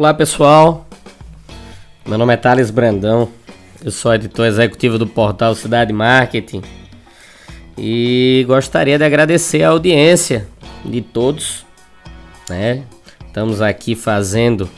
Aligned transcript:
Olá 0.00 0.14
pessoal, 0.14 0.86
meu 2.06 2.16
nome 2.16 2.32
é 2.32 2.36
Thales 2.38 2.70
Brandão, 2.70 3.28
eu 3.84 3.90
sou 3.90 4.14
editor 4.14 4.46
executivo 4.46 4.96
do 4.96 5.06
portal 5.06 5.54
Cidade 5.54 5.92
Marketing 5.92 6.62
e 7.76 8.42
gostaria 8.48 8.96
de 8.96 9.04
agradecer 9.04 9.62
a 9.62 9.68
audiência 9.68 10.48
de 10.86 11.02
todos, 11.02 11.66
né? 12.48 12.82
Estamos 13.26 13.60
aqui 13.60 13.94
fazendo 13.94 14.70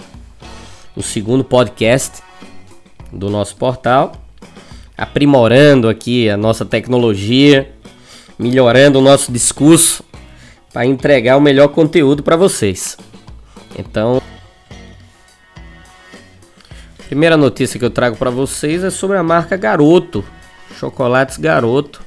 o 0.97 1.03
segundo 1.05 1.45
podcast 1.45 2.21
do 3.13 3.31
nosso 3.31 3.55
portal, 3.55 4.11
aprimorando 4.99 5.89
aqui 5.89 6.29
a 6.29 6.37
nossa 6.37 6.65
tecnologia, 6.65 7.73
melhorando 8.37 8.99
o 8.99 9.03
nosso 9.03 9.31
discurso 9.31 10.03
para 10.73 10.85
entregar 10.85 11.37
o 11.37 11.41
melhor 11.41 11.69
conteúdo 11.69 12.25
para 12.25 12.35
vocês. 12.35 12.99
Então, 13.79 14.21
Primeira 17.13 17.37
notícia 17.37 17.79
que 17.79 17.85
eu 17.85 17.91
trago 17.91 18.17
para 18.17 18.31
vocês 18.31 18.83
é 18.83 18.89
sobre 18.89 19.19
a 19.19 19.23
marca 19.23 19.55
Garoto, 19.55 20.25
Chocolates 20.79 21.37
Garoto, 21.37 22.01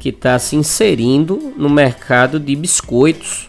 que 0.00 0.08
está 0.08 0.36
se 0.36 0.56
inserindo 0.56 1.54
no 1.56 1.70
mercado 1.70 2.40
de 2.40 2.56
biscoitos. 2.56 3.48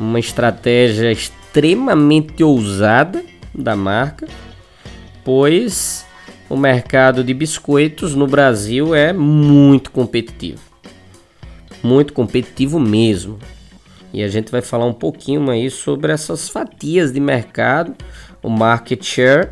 Uma 0.00 0.18
estratégia 0.18 1.12
extremamente 1.12 2.42
ousada 2.42 3.24
da 3.54 3.76
marca, 3.76 4.26
pois 5.24 6.04
o 6.50 6.56
mercado 6.56 7.22
de 7.22 7.32
biscoitos 7.32 8.16
no 8.16 8.26
Brasil 8.26 8.96
é 8.96 9.12
muito 9.12 9.92
competitivo. 9.92 10.60
Muito 11.84 12.12
competitivo 12.12 12.80
mesmo. 12.80 13.38
E 14.12 14.24
a 14.24 14.28
gente 14.28 14.50
vai 14.50 14.60
falar 14.60 14.86
um 14.86 14.94
pouquinho 14.94 15.48
aí 15.50 15.70
sobre 15.70 16.10
essas 16.10 16.48
fatias 16.48 17.12
de 17.12 17.20
mercado 17.20 17.94
o 18.42 18.48
market 18.48 19.04
share, 19.04 19.50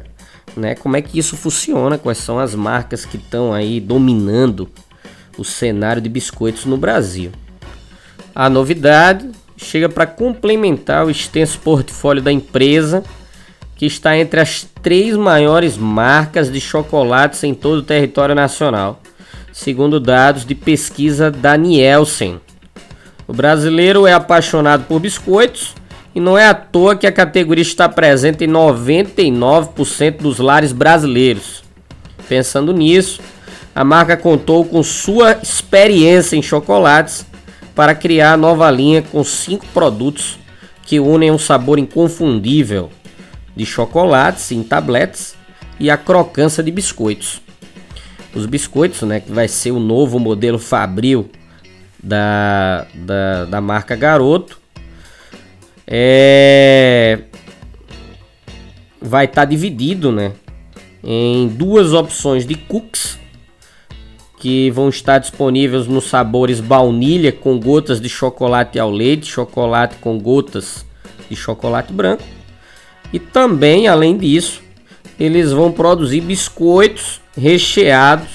né? 0.56 0.74
Como 0.74 0.96
é 0.96 1.02
que 1.02 1.18
isso 1.18 1.36
funciona? 1.36 1.98
Quais 1.98 2.18
são 2.18 2.38
as 2.38 2.54
marcas 2.54 3.04
que 3.04 3.16
estão 3.16 3.52
aí 3.52 3.80
dominando 3.80 4.68
o 5.36 5.44
cenário 5.44 6.00
de 6.00 6.08
biscoitos 6.08 6.64
no 6.64 6.76
Brasil? 6.76 7.30
A 8.34 8.48
novidade 8.48 9.30
chega 9.56 9.88
para 9.88 10.06
complementar 10.06 11.06
o 11.06 11.10
extenso 11.10 11.58
portfólio 11.60 12.22
da 12.22 12.30
empresa, 12.30 13.02
que 13.74 13.86
está 13.86 14.16
entre 14.16 14.40
as 14.40 14.66
três 14.82 15.16
maiores 15.16 15.76
marcas 15.76 16.50
de 16.50 16.60
chocolates 16.60 17.42
em 17.44 17.54
todo 17.54 17.78
o 17.78 17.82
território 17.82 18.34
nacional, 18.34 19.00
segundo 19.52 20.00
dados 20.00 20.44
de 20.44 20.54
pesquisa 20.54 21.30
da 21.30 21.56
Nielsen. 21.56 22.40
O 23.26 23.32
brasileiro 23.32 24.06
é 24.06 24.12
apaixonado 24.12 24.84
por 24.84 25.00
biscoitos 25.00 25.74
e 26.16 26.20
não 26.20 26.38
é 26.38 26.46
à 26.46 26.54
toa 26.54 26.96
que 26.96 27.06
a 27.06 27.12
categoria 27.12 27.60
está 27.60 27.90
presente 27.90 28.42
em 28.42 28.48
99% 28.48 30.16
dos 30.16 30.38
lares 30.38 30.72
brasileiros. 30.72 31.62
Pensando 32.26 32.72
nisso, 32.72 33.20
a 33.74 33.84
marca 33.84 34.16
contou 34.16 34.64
com 34.64 34.82
sua 34.82 35.32
experiência 35.42 36.34
em 36.34 36.40
chocolates 36.40 37.26
para 37.74 37.94
criar 37.94 38.32
a 38.32 38.36
nova 38.38 38.70
linha 38.70 39.02
com 39.02 39.22
cinco 39.22 39.66
produtos 39.74 40.38
que 40.84 40.98
unem 40.98 41.30
um 41.30 41.38
sabor 41.38 41.78
inconfundível 41.78 42.90
de 43.54 43.66
chocolates 43.66 44.50
em 44.52 44.62
tabletes 44.62 45.34
e 45.78 45.90
a 45.90 45.98
crocância 45.98 46.62
de 46.62 46.70
biscoitos. 46.70 47.42
Os 48.34 48.46
biscoitos, 48.46 49.02
né, 49.02 49.20
que 49.20 49.30
vai 49.30 49.48
ser 49.48 49.70
o 49.70 49.78
novo 49.78 50.18
modelo 50.18 50.58
Fabril 50.58 51.28
da, 52.02 52.86
da, 52.94 53.44
da 53.44 53.60
marca 53.60 53.94
Garoto, 53.94 54.64
é, 55.86 57.20
vai 59.00 59.26
estar 59.26 59.42
tá 59.42 59.44
dividido, 59.44 60.10
né, 60.10 60.32
em 61.04 61.46
duas 61.48 61.92
opções 61.92 62.44
de 62.44 62.54
cookies 62.54 63.18
que 64.38 64.70
vão 64.70 64.88
estar 64.88 65.18
disponíveis 65.18 65.86
nos 65.86 66.04
sabores 66.04 66.60
baunilha 66.60 67.32
com 67.32 67.58
gotas 67.58 68.00
de 68.00 68.08
chocolate 68.08 68.78
ao 68.78 68.90
leite, 68.90 69.26
chocolate 69.26 69.96
com 69.96 70.18
gotas 70.18 70.84
de 71.28 71.36
chocolate 71.36 71.92
branco. 71.92 72.22
E 73.12 73.18
também, 73.18 73.88
além 73.88 74.16
disso, 74.16 74.62
eles 75.18 75.52
vão 75.52 75.72
produzir 75.72 76.20
biscoitos 76.20 77.20
recheados 77.36 78.28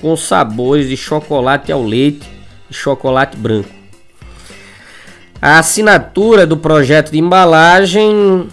com 0.00 0.16
sabores 0.16 0.88
de 0.88 0.96
chocolate 0.96 1.72
ao 1.72 1.82
leite 1.82 2.28
e 2.70 2.74
chocolate 2.74 3.36
branco. 3.36 3.83
A 5.44 5.58
assinatura 5.58 6.46
do 6.46 6.56
projeto 6.56 7.12
de 7.12 7.18
embalagem 7.18 8.48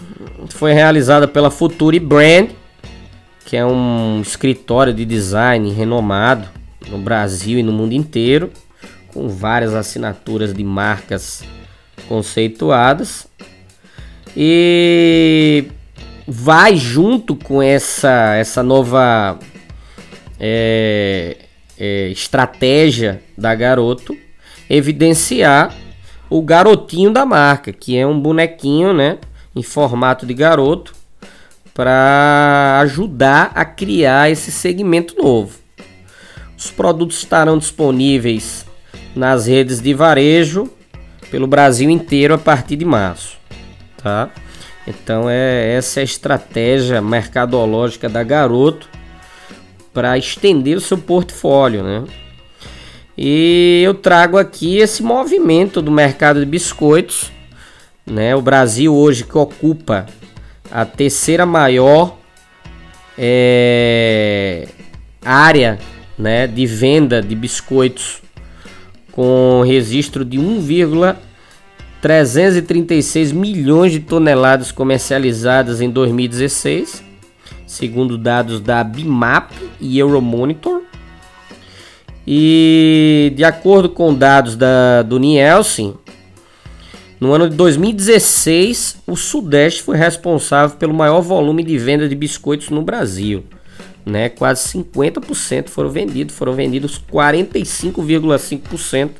foi 0.50 0.74
realizada 0.74 1.26
pela 1.26 1.50
Future 1.50 1.98
Brand, 1.98 2.50
que 3.46 3.56
é 3.56 3.64
um 3.64 4.20
escritório 4.20 4.92
de 4.92 5.06
design 5.06 5.72
renomado 5.72 6.46
no 6.90 6.98
Brasil 6.98 7.58
e 7.58 7.62
no 7.62 7.72
mundo 7.72 7.94
inteiro, 7.94 8.52
com 9.10 9.26
várias 9.26 9.72
assinaturas 9.72 10.52
de 10.52 10.62
marcas 10.62 11.42
conceituadas. 12.06 13.26
E 14.36 15.68
vai 16.28 16.76
junto 16.76 17.34
com 17.36 17.62
essa, 17.62 18.34
essa 18.34 18.62
nova 18.62 19.38
é, 20.38 21.38
é, 21.78 22.08
estratégia 22.08 23.22
da 23.34 23.54
Garoto 23.54 24.14
evidenciar 24.68 25.74
o 26.32 26.40
garotinho 26.40 27.12
da 27.12 27.26
marca, 27.26 27.74
que 27.74 27.94
é 27.94 28.06
um 28.06 28.18
bonequinho, 28.18 28.94
né, 28.94 29.18
em 29.54 29.62
formato 29.62 30.24
de 30.24 30.32
garoto, 30.32 30.94
para 31.74 32.78
ajudar 32.80 33.52
a 33.54 33.66
criar 33.66 34.30
esse 34.30 34.50
segmento 34.50 35.14
novo. 35.22 35.58
Os 36.56 36.70
produtos 36.70 37.18
estarão 37.18 37.58
disponíveis 37.58 38.64
nas 39.14 39.46
redes 39.46 39.80
de 39.80 39.92
varejo 39.92 40.70
pelo 41.30 41.46
Brasil 41.46 41.90
inteiro 41.90 42.32
a 42.32 42.38
partir 42.38 42.76
de 42.76 42.84
março, 42.86 43.36
tá? 44.02 44.30
Então 44.86 45.28
é 45.28 45.74
essa 45.76 46.00
é 46.00 46.02
a 46.02 46.04
estratégia 46.04 47.02
mercadológica 47.02 48.08
da 48.08 48.22
Garoto 48.22 48.88
para 49.92 50.16
estender 50.16 50.78
o 50.78 50.80
seu 50.80 50.96
portfólio, 50.96 51.82
né? 51.82 52.04
E 53.16 53.82
eu 53.84 53.94
trago 53.94 54.38
aqui 54.38 54.78
esse 54.78 55.02
movimento 55.02 55.82
do 55.82 55.90
mercado 55.90 56.40
de 56.40 56.46
biscoitos, 56.46 57.32
né? 58.06 58.34
O 58.34 58.40
Brasil 58.40 58.94
hoje 58.94 59.24
que 59.24 59.36
ocupa 59.36 60.06
a 60.70 60.84
terceira 60.84 61.44
maior 61.44 62.16
é, 63.18 64.68
área, 65.24 65.78
né, 66.18 66.46
de 66.46 66.66
venda 66.66 67.20
de 67.20 67.34
biscoitos 67.34 68.22
com 69.10 69.62
registro 69.62 70.24
de 70.24 70.38
1,336 70.38 73.32
milhões 73.32 73.92
de 73.92 74.00
toneladas 74.00 74.72
comercializadas 74.72 75.82
em 75.82 75.90
2016, 75.90 77.04
segundo 77.66 78.16
dados 78.16 78.58
da 78.60 78.82
Bimap 78.82 79.52
e 79.78 79.98
Euromonitor. 79.98 80.80
E 82.26 83.32
de 83.34 83.44
acordo 83.44 83.88
com 83.88 84.14
dados 84.14 84.56
da, 84.56 85.02
do 85.02 85.18
Nielsen, 85.18 85.94
no 87.20 87.32
ano 87.32 87.48
de 87.48 87.54
2016, 87.56 88.96
o 89.06 89.14
Sudeste 89.16 89.82
foi 89.82 89.96
responsável 89.96 90.76
pelo 90.76 90.92
maior 90.92 91.20
volume 91.20 91.62
de 91.62 91.78
venda 91.78 92.08
de 92.08 92.16
biscoitos 92.16 92.68
no 92.70 92.82
Brasil. 92.82 93.44
Né? 94.04 94.28
Quase 94.28 94.76
50% 94.76 95.68
foram 95.68 95.88
vendidos, 95.88 96.34
foram 96.34 96.52
vendidos 96.52 97.00
45,5%. 97.12 99.10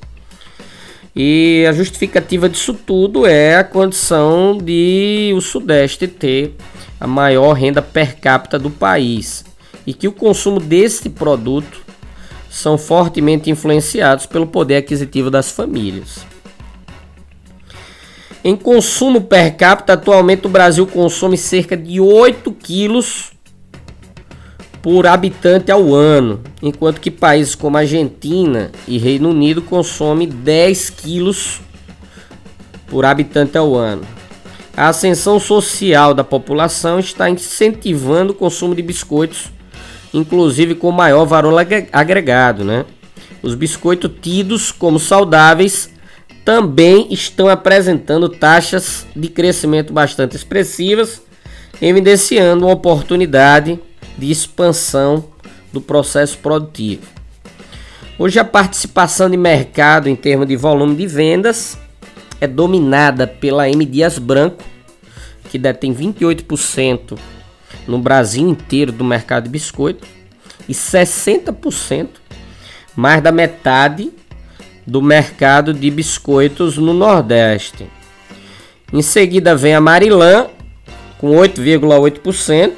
E 1.15 1.65
a 1.69 1.73
justificativa 1.73 2.49
disso 2.49 2.75
tudo 2.75 3.27
é 3.27 3.57
a 3.57 3.65
condição 3.65 4.59
de 4.59 5.33
o 5.37 5.41
Sudeste 5.41 6.09
ter 6.09 6.57
a 6.99 7.07
maior 7.07 7.53
renda 7.53 7.83
per 7.83 8.17
capita 8.17 8.59
do 8.59 8.71
país 8.71 9.45
e 9.87 9.93
que 9.93 10.09
o 10.09 10.13
consumo 10.13 10.59
desse 10.59 11.11
produto 11.11 11.82
são 12.53 12.77
fortemente 12.77 13.51
influenciados 13.51 14.27
pelo 14.27 14.47
poder 14.47 14.77
aquisitivo 14.77 15.31
das 15.31 15.51
famílias. 15.51 16.27
Em 18.45 18.55
consumo 18.55 19.23
per 19.23 19.57
capita, 19.57 19.95
atualmente 19.95 20.47
o 20.47 20.51
Brasil 20.51 20.87
consome 20.87 21.39
cerca 21.39 21.75
de 21.75 21.99
8 21.99 22.53
quilos 22.53 23.33
por 24.83 25.07
habitante 25.07 25.73
ao 25.73 25.95
ano, 25.95 26.43
enquanto 26.61 27.01
que 27.01 27.11
países 27.11 27.55
como 27.55 27.79
Argentina 27.79 28.71
e 28.87 28.99
Reino 28.99 29.31
Unido 29.31 29.63
consomem 29.63 30.29
10 30.29 30.91
quilos 30.91 31.59
por 32.87 33.07
habitante 33.07 33.57
ao 33.57 33.75
ano. 33.75 34.03
A 34.77 34.89
ascensão 34.89 35.41
social 35.41 36.13
da 36.13 36.25
população 36.25 36.99
está 36.99 37.31
incentivando 37.31 38.33
o 38.33 38.37
consumo 38.37 38.75
de 38.75 38.83
biscoitos, 38.83 39.51
inclusive 40.13 40.75
com 40.75 40.91
maior 40.91 41.25
valor 41.25 41.55
agregado, 41.93 42.65
né? 42.65 42.85
Os 43.43 43.55
biscoitos 43.55 44.11
tidos 44.21 44.71
como 44.71 44.99
saudáveis 44.99 45.91
também 46.45 47.09
estão 47.11 47.49
apresentando 47.49 48.29
taxas 48.29 49.07
de 49.15 49.29
crescimento 49.29 49.93
bastante 49.93 50.37
expressivas, 50.37 51.23
evidenciando 51.81 52.67
uma 52.67 52.75
oportunidade 52.75 53.79
de 54.19 54.31
expansão 54.31 55.25
do 55.73 55.81
processo 55.81 56.39
produtivo. 56.39 57.03
Hoje 58.19 58.39
a 58.39 58.45
participação 58.45 59.31
de 59.31 59.37
mercado 59.37 60.09
em 60.09 60.15
termos 60.15 60.47
de 60.47 60.57
volume 60.57 60.95
de 60.95 61.07
vendas 61.07 61.79
é 62.41 62.47
dominada 62.47 63.27
pela 63.27 63.69
M 63.69 63.85
Dias 63.85 64.19
Branco, 64.19 64.63
que 65.49 65.59
detém 65.59 65.95
28% 65.95 67.19
no 67.87 67.99
Brasil 67.99 68.49
inteiro 68.49 68.93
do 68.93 69.05
mercado 69.05 69.45
de 69.45 69.51
biscoito 69.51 70.07
e 70.69 70.73
60%, 70.73 72.09
mais 72.95 73.23
da 73.23 73.33
metade 73.33 74.13
do 74.87 75.01
mercado 75.01 75.73
de 75.73 75.91
biscoitos 75.91 76.77
no 76.77 76.93
Nordeste. 76.93 77.89
Em 78.93 79.03
seguida 79.03 79.57
vem 79.57 79.75
a 79.75 79.81
Marilã 79.81 80.49
com 81.19 81.31
8,8%, 81.31 82.73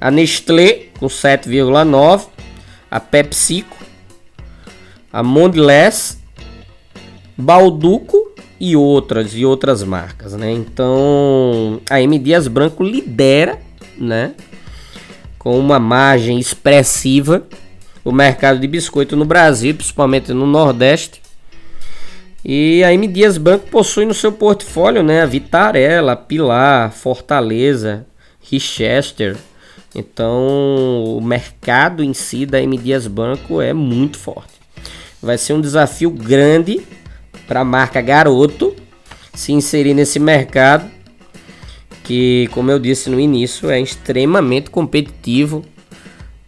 a 0.00 0.10
Nestlé 0.10 0.86
com 0.98 1.06
7,9%, 1.06 2.28
a 2.90 3.00
PepsiCo, 3.00 3.76
a 5.12 5.22
Mondelez, 5.22 6.18
Balduco 7.36 8.32
e 8.60 8.74
outras 8.74 9.34
e 9.34 9.44
outras 9.44 9.82
marcas, 9.82 10.34
né? 10.34 10.50
Então 10.50 11.80
a 11.88 12.00
M 12.00 12.18
Dias 12.18 12.48
Branco 12.48 12.82
lidera, 12.82 13.60
né? 13.98 14.34
Com 15.38 15.58
uma 15.58 15.78
margem 15.78 16.38
expressiva 16.38 17.42
o 18.04 18.12
mercado 18.12 18.58
de 18.58 18.66
biscoito 18.66 19.16
no 19.16 19.24
Brasil, 19.24 19.74
principalmente 19.74 20.32
no 20.32 20.46
Nordeste. 20.46 21.20
E 22.44 22.82
a 22.84 22.92
M 22.92 23.06
Dias 23.06 23.36
Branco 23.36 23.68
possui 23.68 24.06
no 24.06 24.14
seu 24.14 24.32
portfólio, 24.32 25.02
né, 25.02 25.22
a 25.22 25.26
Vitarella, 25.26 26.16
Pilar, 26.16 26.92
Fortaleza, 26.92 28.06
Richester, 28.40 29.36
então, 29.94 31.16
o 31.16 31.20
mercado 31.20 32.04
em 32.04 32.12
si 32.12 32.44
da 32.44 32.60
M 32.60 32.76
Dias 32.76 33.06
Banco 33.06 33.60
é 33.60 33.72
muito 33.72 34.18
forte. 34.18 34.52
Vai 35.20 35.38
ser 35.38 35.54
um 35.54 35.60
desafio 35.60 36.10
grande 36.10 36.80
para 37.46 37.60
a 37.60 37.64
marca 37.64 38.00
Garoto 38.00 38.74
se 39.34 39.52
inserir 39.52 39.94
nesse 39.94 40.18
mercado 40.18 40.88
que, 42.08 42.48
como 42.52 42.70
eu 42.70 42.78
disse 42.78 43.10
no 43.10 43.20
início, 43.20 43.68
é 43.68 43.78
extremamente 43.78 44.70
competitivo, 44.70 45.62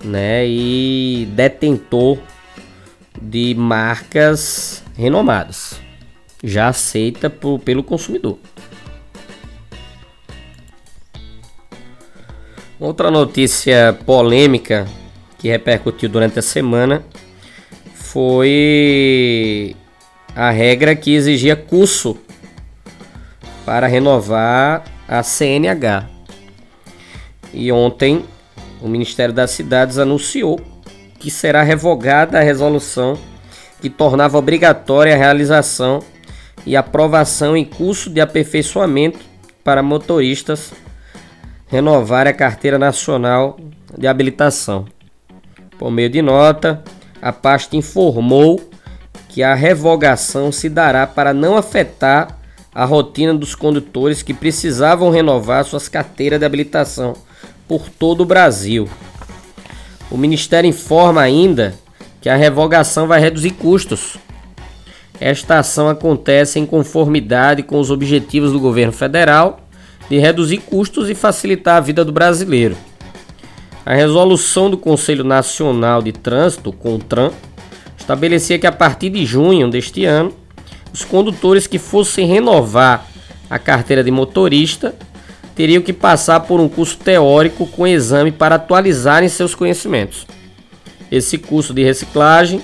né, 0.03 0.49
e 0.49 1.29
detentor 1.33 2.19
de 3.21 3.55
marcas 3.55 4.83
renomadas, 4.97 5.79
já 6.43 6.69
aceita 6.69 7.29
por, 7.29 7.59
pelo 7.59 7.83
consumidor. 7.83 8.39
Outra 12.79 13.11
notícia 13.11 13.93
polêmica 14.07 14.89
que 15.39 15.51
repercutiu 15.51 16.09
durante 16.09 16.39
a 16.39 16.43
semana 16.43 17.05
foi 17.95 19.77
a 20.35 20.51
regra 20.51 20.97
que 20.97 21.15
exigia 21.15 21.55
curso 21.55 22.17
para 23.67 23.87
renovar 23.87 24.90
a 25.11 25.25
CNH. 25.25 26.07
E 27.53 27.73
ontem 27.73 28.25
o 28.81 28.87
Ministério 28.87 29.35
das 29.35 29.51
Cidades 29.51 29.99
anunciou 29.99 30.61
que 31.19 31.33
será 31.33 31.65
revogada 31.65 32.39
a 32.39 32.43
resolução 32.43 33.19
que 33.81 33.91
tornava 33.91 34.39
obrigatória 34.39 35.13
a 35.13 35.19
realização 35.19 35.99
e 36.65 36.77
aprovação 36.77 37.57
em 37.57 37.65
curso 37.65 38.09
de 38.09 38.21
aperfeiçoamento 38.21 39.19
para 39.65 39.83
motoristas 39.83 40.73
renovar 41.67 42.29
a 42.29 42.33
Carteira 42.33 42.79
Nacional 42.79 43.59
de 43.99 44.07
Habilitação. 44.07 44.85
Por 45.77 45.91
meio 45.91 46.11
de 46.11 46.23
nota, 46.23 46.85
a 47.21 47.33
pasta 47.33 47.77
informou 47.77 48.61
que 49.29 49.43
a 49.43 49.55
revogação 49.55 50.53
se 50.53 50.69
dará 50.69 51.07
para 51.07 51.33
não 51.33 51.57
afetar 51.57 52.40
a 52.75 52.85
rotina 52.85 53.35
dos 53.35 53.55
condutores 53.55 54.23
que 54.23 54.33
precisavam 54.33 55.11
renovar 55.11 55.65
suas 55.65 55.89
carteiras 55.89 56.39
de 56.39 56.47
habilitação 56.47 57.15
por 57.67 57.89
todo 57.89 58.23
o 58.23 58.27
Brasil. 58.27 58.89
O 60.11 60.17
Ministério 60.17 60.69
informa 60.69 61.21
ainda 61.21 61.75
que 62.21 62.29
a 62.29 62.37
revogação 62.37 63.07
vai 63.07 63.21
reduzir 63.21 63.53
custos. 63.53 64.17
Esta 65.21 65.59
ação 65.59 65.89
acontece 65.89 66.59
em 66.59 66.67
conformidade 66.67 67.63
com 67.63 67.79
os 67.79 67.91
objetivos 67.91 68.53
do 68.53 68.61
governo 68.61 68.93
federal 68.93 69.61
de 70.09 70.19
reduzir 70.19 70.59
custos 70.59 71.09
e 71.09 71.15
facilitar 71.15 71.77
a 71.77 71.81
vida 71.81 72.05
do 72.05 72.13
brasileiro. 72.13 72.77
A 73.87 73.95
resolução 73.95 74.71
do 74.71 74.77
Conselho 74.77 75.25
Nacional 75.25 76.03
de 76.03 76.13
Trânsito, 76.13 76.73
CONTRAN, 76.73 77.31
estabelecia 77.97 78.59
que 78.59 78.67
a 78.67 78.73
partir 78.73 79.11
de 79.11 79.25
junho 79.25 79.71
deste 79.71 80.05
ano, 80.05 80.33
os 80.93 81.05
condutores 81.05 81.67
que 81.67 81.79
fossem 81.79 82.27
renovar 82.27 83.07
a 83.49 83.59
carteira 83.59 84.03
de 84.03 84.11
motorista 84.11 84.95
teriam 85.55 85.83
que 85.83 85.93
passar 85.93 86.41
por 86.41 86.61
um 86.61 86.69
curso 86.69 86.97
teórico 86.99 87.67
com 87.67 87.87
exame 87.87 88.33
para 88.33 88.55
atualizarem 88.55 89.29
seus 89.29 89.55
conhecimentos. 89.55 90.27
Esse 91.11 91.37
curso 91.37 91.75
de 91.75 91.83
reciclagem 91.83 92.63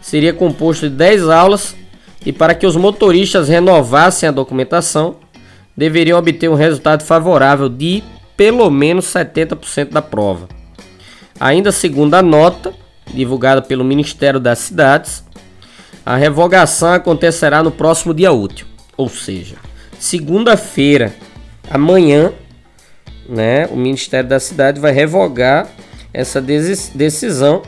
seria 0.00 0.32
composto 0.32 0.88
de 0.88 0.94
10 0.94 1.28
aulas 1.28 1.74
e 2.24 2.32
para 2.32 2.54
que 2.54 2.66
os 2.66 2.76
motoristas 2.76 3.48
renovassem 3.48 4.28
a 4.28 4.32
documentação, 4.32 5.16
deveriam 5.76 6.18
obter 6.18 6.50
um 6.50 6.54
resultado 6.54 7.02
favorável 7.04 7.68
de 7.68 8.02
pelo 8.36 8.70
menos 8.70 9.06
70% 9.06 9.90
da 9.90 10.02
prova. 10.02 10.48
Ainda 11.40 11.72
segundo 11.72 12.14
a 12.14 12.22
nota, 12.22 12.72
divulgada 13.12 13.62
pelo 13.62 13.84
Ministério 13.84 14.38
das 14.38 14.58
Cidades, 14.58 15.24
a 16.08 16.16
revogação 16.16 16.94
acontecerá 16.94 17.62
no 17.62 17.70
próximo 17.70 18.14
dia 18.14 18.32
útil, 18.32 18.66
ou 18.96 19.10
seja, 19.10 19.56
segunda-feira, 19.98 21.14
amanhã, 21.70 22.32
né, 23.28 23.66
o 23.66 23.76
Ministério 23.76 24.26
da 24.26 24.40
Cidade 24.40 24.80
vai 24.80 24.90
revogar 24.90 25.68
essa 26.10 26.40
decisão 26.40 27.60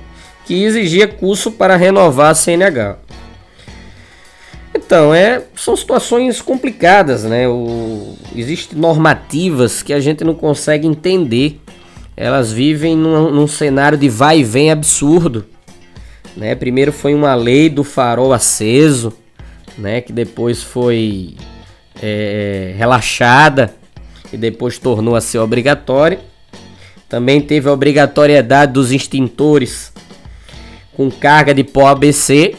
que 0.46 0.64
exigia 0.64 1.06
curso 1.06 1.52
para 1.52 1.76
renovar 1.76 2.30
a 2.30 2.34
CNH. 2.34 2.96
Então, 4.74 5.12
é, 5.14 5.42
são 5.54 5.76
situações 5.76 6.40
complicadas, 6.40 7.24
né? 7.24 7.42
Existem 8.34 8.78
normativas 8.78 9.82
que 9.82 9.92
a 9.92 10.00
gente 10.00 10.24
não 10.24 10.34
consegue 10.34 10.86
entender. 10.86 11.60
Elas 12.16 12.50
vivem 12.50 12.96
num, 12.96 13.30
num 13.30 13.46
cenário 13.46 13.98
de 13.98 14.08
vai 14.08 14.38
e 14.38 14.44
vem 14.44 14.70
absurdo. 14.70 15.44
Né? 16.36 16.54
Primeiro 16.54 16.92
foi 16.92 17.14
uma 17.14 17.34
lei 17.34 17.68
do 17.68 17.84
farol 17.84 18.32
aceso, 18.32 19.12
né? 19.76 20.00
que 20.00 20.12
depois 20.12 20.62
foi 20.62 21.36
é, 22.00 22.74
relaxada 22.76 23.74
e 24.32 24.36
depois 24.36 24.78
tornou 24.78 25.16
a 25.16 25.20
ser 25.20 25.38
obrigatória. 25.38 26.20
Também 27.08 27.40
teve 27.40 27.68
a 27.68 27.72
obrigatoriedade 27.72 28.72
dos 28.72 28.92
extintores 28.92 29.92
com 30.96 31.10
carga 31.10 31.52
de 31.52 31.64
pó 31.64 31.88
ABC, 31.88 32.54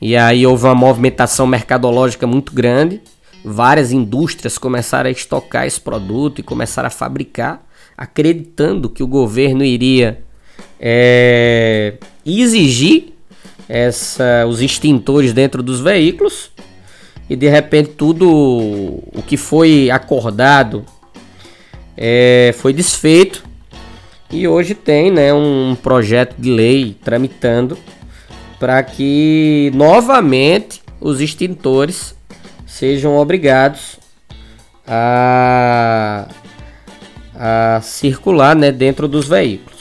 e 0.00 0.16
aí 0.16 0.46
houve 0.46 0.66
uma 0.66 0.74
movimentação 0.74 1.46
mercadológica 1.46 2.26
muito 2.26 2.52
grande. 2.52 3.00
Várias 3.44 3.92
indústrias 3.92 4.58
começaram 4.58 5.08
a 5.08 5.10
estocar 5.10 5.66
esse 5.66 5.80
produto 5.80 6.38
e 6.38 6.42
começaram 6.42 6.86
a 6.86 6.90
fabricar, 6.90 7.66
acreditando 7.96 8.90
que 8.90 9.02
o 9.02 9.06
governo 9.06 9.64
iria 9.64 10.22
é, 10.78 11.94
exigir 12.24 13.12
essa, 13.68 14.46
os 14.48 14.60
extintores 14.60 15.32
dentro 15.32 15.62
dos 15.62 15.80
veículos. 15.80 16.50
E 17.28 17.34
de 17.34 17.48
repente 17.48 17.90
tudo 17.90 18.28
o 18.30 19.22
que 19.26 19.36
foi 19.36 19.90
acordado 19.90 20.84
é, 21.96 22.54
foi 22.58 22.72
desfeito. 22.72 23.44
E 24.30 24.48
hoje 24.48 24.74
tem 24.74 25.10
né, 25.10 25.32
um 25.32 25.76
projeto 25.80 26.34
de 26.38 26.50
lei 26.50 26.96
tramitando 27.02 27.78
para 28.58 28.82
que 28.82 29.70
novamente 29.74 30.82
os 31.00 31.20
extintores 31.20 32.14
sejam 32.66 33.16
obrigados 33.16 33.98
a, 34.86 36.28
a 37.34 37.80
circular 37.82 38.56
né, 38.56 38.72
dentro 38.72 39.06
dos 39.06 39.28
veículos. 39.28 39.73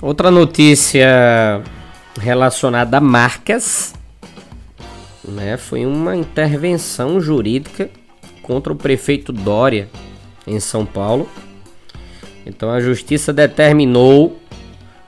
Outra 0.00 0.30
notícia 0.30 1.60
relacionada 2.20 2.98
a 2.98 3.00
marcas 3.00 3.94
né, 5.24 5.56
foi 5.56 5.84
uma 5.84 6.14
intervenção 6.14 7.20
jurídica 7.20 7.90
contra 8.42 8.72
o 8.72 8.76
prefeito 8.76 9.32
Dória 9.32 9.88
em 10.46 10.60
São 10.60 10.86
Paulo. 10.86 11.28
Então 12.46 12.70
a 12.70 12.80
justiça 12.80 13.32
determinou 13.32 14.38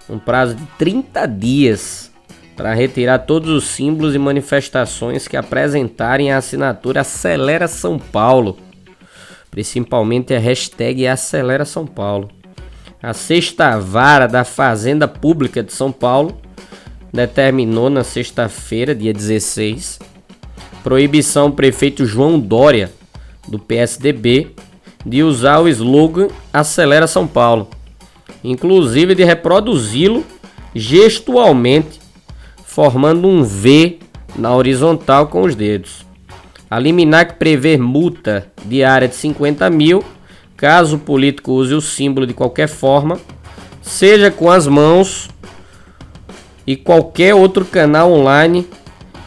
um 0.09 0.19
prazo 0.19 0.57
de 0.57 0.67
30 0.77 1.25
dias 1.27 2.11
para 2.57 2.75
retirar 2.75 3.21
todos 3.21 3.49
os 3.49 3.65
símbolos 3.69 4.15
e 4.17 4.19
manifestações 4.19 5.29
que 5.29 5.37
apresentarem 5.37 6.33
a 6.33 6.39
assinatura 6.39 7.03
Acelera 7.03 7.69
São 7.69 7.97
Paulo, 7.97 8.59
principalmente 9.53 10.35
a 10.35 10.39
hashtag 10.41 11.07
Acelera 11.07 11.65
São 11.65 11.87
Paulo. 11.87 12.40
A 13.03 13.15
sexta 13.15 13.79
vara 13.79 14.27
da 14.27 14.45
Fazenda 14.45 15.09
Pública 15.09 15.63
de 15.63 15.73
São 15.73 15.91
Paulo 15.91 16.37
determinou 17.11 17.89
na 17.89 18.05
sexta-feira, 18.05 18.95
dia 18.95 19.15
16, 19.15 19.99
proibição 20.83 21.45
ao 21.45 21.53
prefeito 21.53 22.05
João 22.05 22.39
Dória, 22.39 22.93
do 23.49 23.59
PSDB, 23.59 24.51
de 25.05 25.23
usar 25.23 25.61
o 25.61 25.69
slogan 25.69 26.29
Acelera 26.53 27.07
São 27.07 27.27
Paulo, 27.27 27.71
inclusive 28.45 29.15
de 29.15 29.25
reproduzi-lo 29.25 30.23
gestualmente, 30.75 31.99
formando 32.67 33.27
um 33.27 33.43
V 33.43 33.99
na 34.37 34.55
horizontal 34.55 35.29
com 35.29 35.41
os 35.41 35.55
dedos. 35.55 36.05
A 36.71 36.79
liminar 36.79 37.29
que 37.29 37.35
prevê 37.35 37.79
multa 37.79 38.47
diária 38.65 39.09
de 39.09 39.15
50 39.17 39.71
mil, 39.71 40.05
caso 40.61 40.97
o 40.97 40.99
político 40.99 41.53
use 41.53 41.73
o 41.73 41.81
símbolo 41.81 42.27
de 42.27 42.35
qualquer 42.35 42.69
forma, 42.69 43.19
seja 43.81 44.31
com 44.31 44.51
as 44.51 44.67
mãos 44.67 45.31
e 46.67 46.77
qualquer 46.77 47.35
outro 47.35 47.65
canal 47.65 48.13
online 48.13 48.69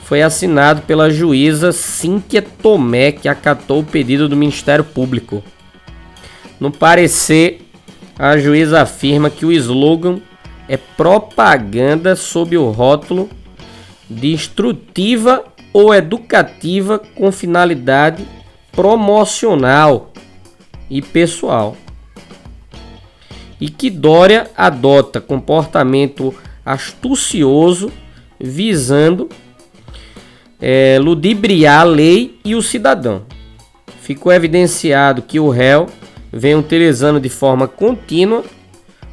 foi 0.03 0.21
assinado 0.21 0.83
pela 0.83 1.09
juíza 1.09 1.71
Cíntia 1.71 2.39
Tomé, 2.39 3.11
que 3.11 3.27
acatou 3.27 3.79
o 3.79 3.83
pedido 3.83 4.29
do 4.29 4.35
Ministério 4.35 4.83
Público. 4.83 5.43
No 6.59 6.69
parecer, 6.69 7.67
a 8.19 8.37
juíza 8.37 8.83
afirma 8.83 9.31
que 9.31 9.43
o 9.43 9.51
slogan 9.51 10.19
é 10.69 10.77
propaganda 10.77 12.15
sob 12.15 12.55
o 12.55 12.69
rótulo 12.69 13.27
de 14.07 14.33
instrutiva 14.33 15.43
ou 15.73 15.91
educativa 15.95 16.99
com 17.15 17.31
finalidade 17.31 18.23
promocional 18.71 20.12
e 20.93 21.01
pessoal. 21.01 21.75
E 23.59 23.67
que 23.67 23.89
Dória 23.89 24.51
adota 24.55 25.19
comportamento 25.19 26.35
astucioso 26.63 27.91
visando 28.39 29.27
é, 30.61 30.99
ludibriar 30.99 31.81
a 31.81 31.83
lei 31.83 32.39
e 32.45 32.53
o 32.53 32.61
cidadão. 32.61 33.23
Ficou 34.01 34.31
evidenciado 34.31 35.23
que 35.23 35.39
o 35.39 35.49
réu 35.49 35.87
vem 36.31 36.55
utilizando 36.55 37.19
de 37.19 37.29
forma 37.29 37.67
contínua, 37.67 38.43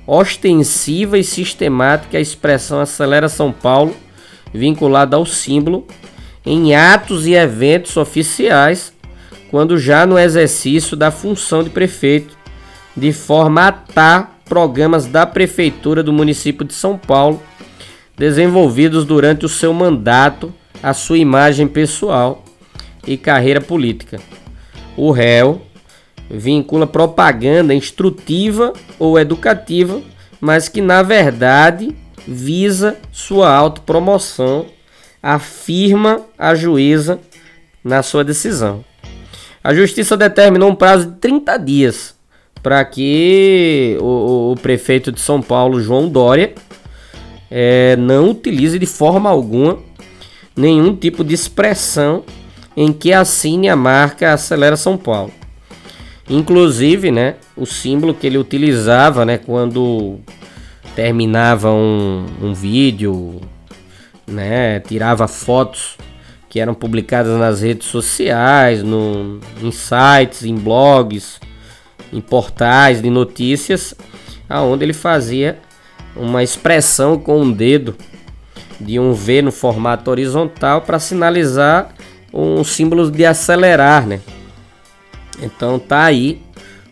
ostensiva 0.07 1.17
e 1.17 1.25
sistemática 1.25 2.19
a 2.19 2.21
expressão 2.21 2.81
Acelera 2.81 3.29
São 3.29 3.53
Paulo, 3.53 3.97
vinculada 4.53 5.17
ao 5.17 5.25
símbolo, 5.25 5.87
em 6.45 6.75
atos 6.75 7.27
e 7.27 7.35
eventos 7.35 7.97
oficiais, 7.97 8.93
quando 9.51 9.77
já 9.77 10.07
no 10.07 10.17
exercício 10.17 10.97
da 10.97 11.11
função 11.11 11.65
de 11.65 11.71
prefeito, 11.71 12.39
de 12.97 13.13
forma 13.13 13.63
a 13.63 13.69
atar 13.69 14.39
programas 14.45 15.07
da 15.07 15.27
Prefeitura 15.27 16.03
do 16.03 16.13
município 16.13 16.65
de 16.65 16.73
São 16.73 16.97
Paulo, 16.97 17.43
desenvolvidos 18.17 19.05
durante 19.05 19.45
o 19.45 19.49
seu 19.49 19.73
mandato 19.75 20.55
a 20.83 20.95
sua 20.95 21.19
imagem 21.19 21.67
pessoal 21.67 22.45
e 23.07 23.17
carreira 23.17 23.61
política. 23.61 24.21
O 24.97 25.11
réu 25.11 25.63
vincula 26.31 26.87
propaganda 26.87 27.75
instrutiva 27.75 28.73
ou 28.99 29.19
educativa, 29.19 30.01
mas 30.41 30.69
que 30.69 30.81
na 30.81 31.03
verdade 31.03 31.95
visa 32.27 32.97
sua 33.11 33.53
autopromoção, 33.53 34.67
afirma 35.21 36.21
a 36.39 36.55
juíza 36.55 37.19
na 37.83 38.03
sua 38.03 38.23
decisão. 38.23 38.85
A 39.63 39.75
justiça 39.75 40.17
determinou 40.17 40.71
um 40.71 40.75
prazo 40.75 41.11
de 41.11 41.17
30 41.17 41.59
dias 41.59 42.15
para 42.63 42.85
que 42.85 43.97
o, 44.01 44.53
o, 44.53 44.55
prefeito 44.57 45.13
de 45.13 45.21
São 45.21 45.41
Paulo, 45.41 45.81
João 45.81 46.09
Dória, 46.09 46.55
é, 47.51 47.97
não 47.97 48.31
utilize 48.31 48.79
de 48.79 48.87
forma 48.87 49.29
alguma 49.29 49.79
nenhum 50.57 50.95
tipo 50.95 51.25
de 51.25 51.35
expressão 51.35 52.25
em 52.77 52.93
que 52.93 53.13
assine 53.13 53.69
a 53.69 53.77
marca 53.77 54.33
Acelera 54.33 54.77
São 54.77 54.97
Paulo. 54.97 55.33
Inclusive, 56.29 57.11
né, 57.11 57.37
o 57.57 57.67
símbolo 57.67 58.15
que 58.15 58.27
ele 58.27 58.39
utilizava, 58.39 59.25
né, 59.25 59.39
quando 59.39 60.21
terminava 60.95 61.71
um, 61.71 62.27
um 62.41 62.55
vídeo, 62.55 63.41
né, 64.27 64.81
tirava 64.81 65.27
fotos 65.27 65.97
que 66.51 66.59
eram 66.59 66.75
publicadas 66.75 67.39
nas 67.39 67.63
redes 67.63 67.87
sociais, 67.87 68.83
no, 68.83 69.39
em 69.63 69.71
sites, 69.71 70.45
em 70.45 70.57
blogs, 70.57 71.41
em 72.13 72.21
portais 72.21 73.01
de 73.01 73.09
notícias, 73.09 73.95
aonde 74.49 74.85
ele 74.85 74.93
fazia 74.93 75.61
uma 76.17 76.43
expressão 76.43 77.17
com 77.17 77.41
um 77.41 77.53
dedo 77.53 77.95
de 78.81 78.99
um 78.99 79.15
V 79.15 79.43
no 79.43 79.53
formato 79.53 80.11
horizontal 80.11 80.81
para 80.81 80.99
sinalizar 80.99 81.95
um 82.33 82.65
símbolo 82.65 83.09
de 83.09 83.25
acelerar, 83.25 84.05
né? 84.05 84.21
Então 85.41 85.79
tá 85.79 86.03
aí 86.03 86.43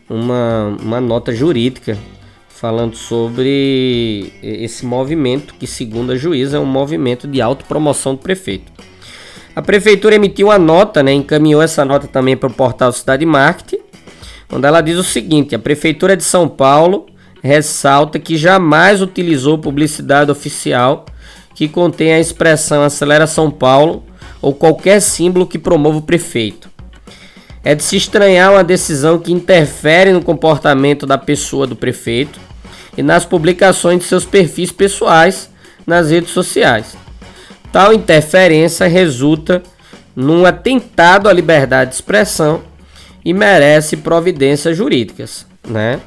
uma, 0.08 0.76
uma 0.80 1.00
nota 1.00 1.34
jurídica 1.34 1.98
falando 2.48 2.94
sobre 2.94 4.32
esse 4.40 4.86
movimento 4.86 5.54
que, 5.54 5.66
segundo 5.66 6.12
a 6.12 6.16
juíza, 6.16 6.58
é 6.58 6.60
um 6.60 6.66
movimento 6.66 7.26
de 7.26 7.40
autopromoção 7.40 8.14
do 8.14 8.20
prefeito. 8.20 8.70
A 9.54 9.62
prefeitura 9.62 10.14
emitiu 10.14 10.48
uma 10.48 10.58
nota, 10.58 11.02
né, 11.02 11.12
encaminhou 11.12 11.60
essa 11.60 11.84
nota 11.84 12.06
também 12.06 12.36
para 12.36 12.48
o 12.48 12.52
portal 12.52 12.92
Cidade 12.92 13.26
Marketing, 13.26 13.82
onde 14.52 14.66
ela 14.66 14.80
diz 14.80 14.96
o 14.96 15.04
seguinte: 15.04 15.54
a 15.54 15.58
prefeitura 15.58 16.16
de 16.16 16.24
São 16.24 16.48
Paulo 16.48 17.06
ressalta 17.42 18.18
que 18.18 18.36
jamais 18.36 19.00
utilizou 19.00 19.58
publicidade 19.58 20.30
oficial 20.30 21.06
que 21.54 21.68
contém 21.68 22.12
a 22.12 22.20
expressão 22.20 22.82
Acelera 22.82 23.26
São 23.26 23.50
Paulo 23.50 24.04
ou 24.40 24.54
qualquer 24.54 25.00
símbolo 25.00 25.46
que 25.46 25.58
promova 25.58 25.98
o 25.98 26.02
prefeito. 26.02 26.70
É 27.64 27.74
de 27.74 27.82
se 27.82 27.96
estranhar 27.96 28.52
uma 28.52 28.62
decisão 28.62 29.18
que 29.18 29.32
interfere 29.32 30.12
no 30.12 30.22
comportamento 30.22 31.04
da 31.04 31.18
pessoa 31.18 31.66
do 31.66 31.74
prefeito 31.74 32.38
e 32.96 33.02
nas 33.02 33.24
publicações 33.24 33.98
de 33.98 34.04
seus 34.04 34.24
perfis 34.24 34.70
pessoais 34.70 35.50
nas 35.84 36.10
redes 36.10 36.30
sociais. 36.30 36.96
Tal 37.72 37.92
interferência 37.92 38.86
resulta 38.86 39.62
num 40.16 40.44
atentado 40.44 41.28
à 41.28 41.32
liberdade 41.32 41.90
de 41.90 41.96
expressão 41.96 42.62
e 43.24 43.32
merece 43.32 43.96
providências 43.96 44.76
jurídicas, 44.76 45.46
né? 45.66 46.00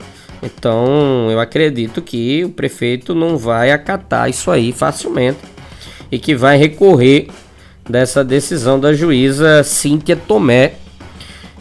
Então, 0.44 1.30
eu 1.30 1.40
acredito 1.40 2.02
que 2.02 2.44
o 2.44 2.50
prefeito 2.50 3.14
não 3.14 3.38
vai 3.38 3.72
acatar 3.72 4.30
isso 4.30 4.50
aí 4.50 4.72
facilmente 4.72 5.38
e 6.12 6.18
que 6.18 6.36
vai 6.36 6.58
recorrer 6.58 7.28
dessa 7.88 8.24
decisão 8.24 8.80
da 8.80 8.94
juíza 8.94 9.64
Cíntia 9.64 10.16
Tomé, 10.16 10.74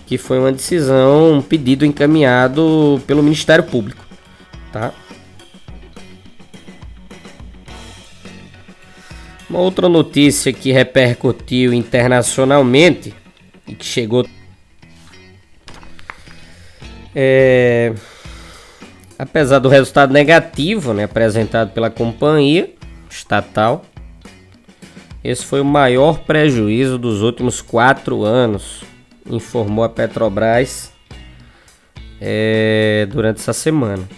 que 0.07 0.17
foi 0.17 0.39
uma 0.39 0.51
decisão, 0.51 1.35
um 1.35 1.43
pedido 1.43 1.85
encaminhado 1.85 3.01
pelo 3.07 3.23
Ministério 3.23 3.65
Público, 3.65 4.03
tá? 4.73 4.93
Uma 9.51 9.59
outra 9.59 9.89
notícia 9.89 10.53
que 10.53 10.73
repercutiu 10.73 11.75
internacionalmente 11.75 13.13
e 13.67 13.75
que 13.75 13.85
chegou 13.85 14.25
é 17.15 17.93
Apesar 19.21 19.59
do 19.59 19.69
resultado 19.69 20.15
negativo 20.15 20.95
né, 20.95 21.05
apresentado 21.05 21.73
pela 21.73 21.91
companhia 21.91 22.71
estatal, 23.11 23.85
esse 25.23 25.45
foi 25.45 25.61
o 25.61 25.65
maior 25.65 26.21
prejuízo 26.21 26.97
dos 26.97 27.21
últimos 27.21 27.61
quatro 27.61 28.23
anos, 28.23 28.83
informou 29.29 29.85
a 29.85 29.91
Petrobras 29.91 30.91
é, 32.19 33.07
durante 33.11 33.41
essa 33.41 33.53
semana. 33.53 34.09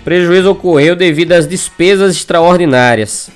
O 0.00 0.02
prejuízo 0.02 0.50
ocorreu 0.50 0.96
devido 0.96 1.30
às 1.30 1.46
despesas 1.46 2.16
extraordinárias. 2.16 3.30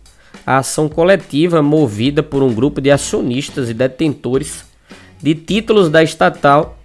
a 0.45 0.57
ação 0.57 0.89
coletiva 0.89 1.61
movida 1.61 2.23
por 2.23 2.41
um 2.41 2.53
grupo 2.53 2.81
de 2.81 2.91
acionistas 2.91 3.69
e 3.69 3.73
detentores 3.73 4.63
de 5.21 5.35
títulos 5.35 5.89
da 5.89 6.01
estatal 6.01 6.77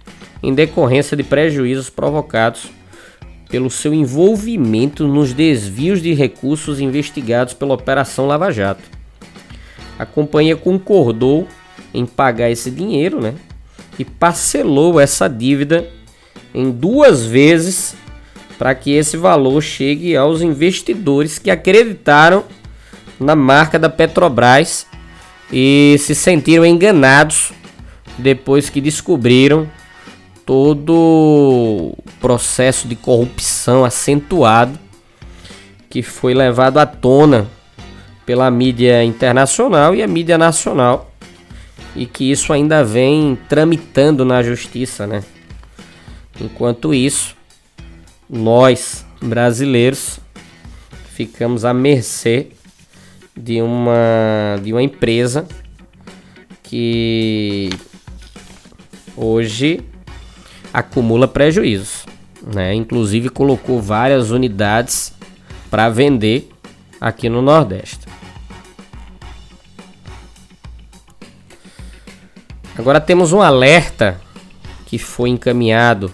em 0.43 0.53
decorrência 0.53 1.17
de 1.17 1.23
prejuízos 1.23 1.89
provocados 1.89 2.67
pelo 3.55 3.71
seu 3.71 3.93
envolvimento 3.93 5.07
nos 5.07 5.31
desvios 5.31 6.01
de 6.01 6.13
recursos 6.13 6.81
investigados 6.81 7.53
pela 7.53 7.73
Operação 7.73 8.27
Lava 8.27 8.51
Jato. 8.51 8.83
A 9.97 10.05
companhia 10.05 10.57
concordou 10.57 11.47
em 11.93 12.05
pagar 12.05 12.51
esse 12.51 12.69
dinheiro, 12.69 13.21
né? 13.21 13.33
E 13.97 14.03
parcelou 14.03 14.99
essa 14.99 15.29
dívida 15.29 15.87
em 16.53 16.69
duas 16.69 17.25
vezes 17.25 17.95
para 18.57 18.75
que 18.75 18.91
esse 18.91 19.15
valor 19.15 19.61
chegue 19.61 20.17
aos 20.17 20.41
investidores 20.41 21.39
que 21.39 21.49
acreditaram 21.49 22.43
na 23.17 23.37
marca 23.37 23.79
da 23.79 23.87
Petrobras 23.87 24.85
e 25.49 25.95
se 25.99 26.13
sentiram 26.13 26.65
enganados 26.65 27.53
depois 28.17 28.69
que 28.69 28.81
descobriram 28.81 29.65
todo 30.45 31.93
processo 32.21 32.87
de 32.87 32.95
corrupção 32.95 33.83
acentuado 33.83 34.77
que 35.89 36.01
foi 36.03 36.33
levado 36.33 36.77
à 36.77 36.85
tona 36.85 37.47
pela 38.25 38.49
mídia 38.51 39.03
internacional 39.03 39.95
e 39.95 40.03
a 40.03 40.07
mídia 40.07 40.37
nacional 40.37 41.11
e 41.95 42.05
que 42.05 42.29
isso 42.29 42.51
ainda 42.51 42.83
vem 42.83 43.37
tramitando 43.47 44.25
na 44.25 44.43
justiça, 44.43 45.07
né? 45.07 45.23
Enquanto 46.39 46.93
isso, 46.93 47.35
nós 48.29 49.05
brasileiros 49.21 50.19
ficamos 51.13 51.63
à 51.63 51.73
mercê 51.73 52.47
de 53.35 53.61
uma 53.61 54.59
de 54.61 54.73
uma 54.73 54.83
empresa 54.83 55.47
que 56.61 57.69
hoje 59.15 59.81
acumula 60.75 61.25
prejuízos, 61.25 62.05
né? 62.53 62.73
Inclusive 62.73 63.29
colocou 63.29 63.81
várias 63.81 64.29
unidades 64.29 65.13
para 65.71 65.87
vender 65.87 66.49
aqui 66.99 67.29
no 67.29 67.41
Nordeste. 67.41 68.05
Agora 72.77 72.99
temos 72.99 73.31
um 73.31 73.41
alerta 73.41 74.19
que 74.85 74.99
foi 74.99 75.29
encaminhado 75.29 76.13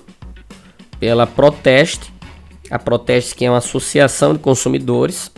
pela 0.99 1.25
Proteste, 1.25 2.13
a 2.69 2.77
Proteste 2.77 3.33
que 3.33 3.43
é 3.43 3.49
uma 3.49 3.57
associação 3.57 4.33
de 4.33 4.39
consumidores, 4.39 5.31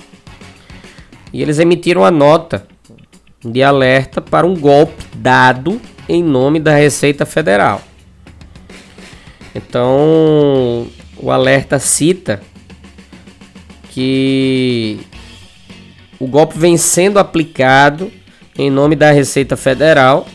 e 1.32 1.41
eles 1.41 1.60
emitiram 1.60 2.04
a 2.04 2.12
nota 2.12 2.67
de 3.41 3.63
alerta 3.63 4.19
para 4.19 4.45
um 4.45 4.54
golpe 4.54 5.02
dado 5.15 5.80
em 6.10 6.21
nome 6.21 6.60
da 6.60 6.76
Receita 6.76 7.26
Federal. 7.26 7.82
Então, 9.56 10.88
o 11.18 11.32
alerta 11.32 11.80
cita 11.80 12.42
que 13.89 15.00
o 16.20 16.28
golpe 16.28 16.58
vem 16.58 16.78
sendo 16.78 17.20
aplicado 17.20 18.12
em 18.58 18.70
nome 18.70 18.96
da 18.96 19.12
Receita 19.12 19.56
Federal 19.56 20.28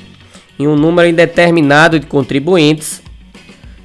e 0.59 0.66
um 0.66 0.76
número 0.76 1.09
indeterminado 1.09 1.98
de 1.98 2.07
contribuintes 2.07 3.02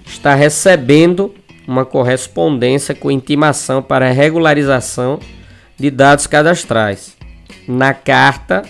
está 0.06 0.36
recebendo 0.36 1.34
uma 1.68 1.86
correspondência 1.86 2.94
com 2.94 3.10
intimação 3.10 3.82
para 3.82 4.12
regularização 4.12 5.20
de 5.78 5.90
dados 5.90 6.28
cadastrais. 6.28 7.16
Na 7.68 7.94
carta, 7.94 8.64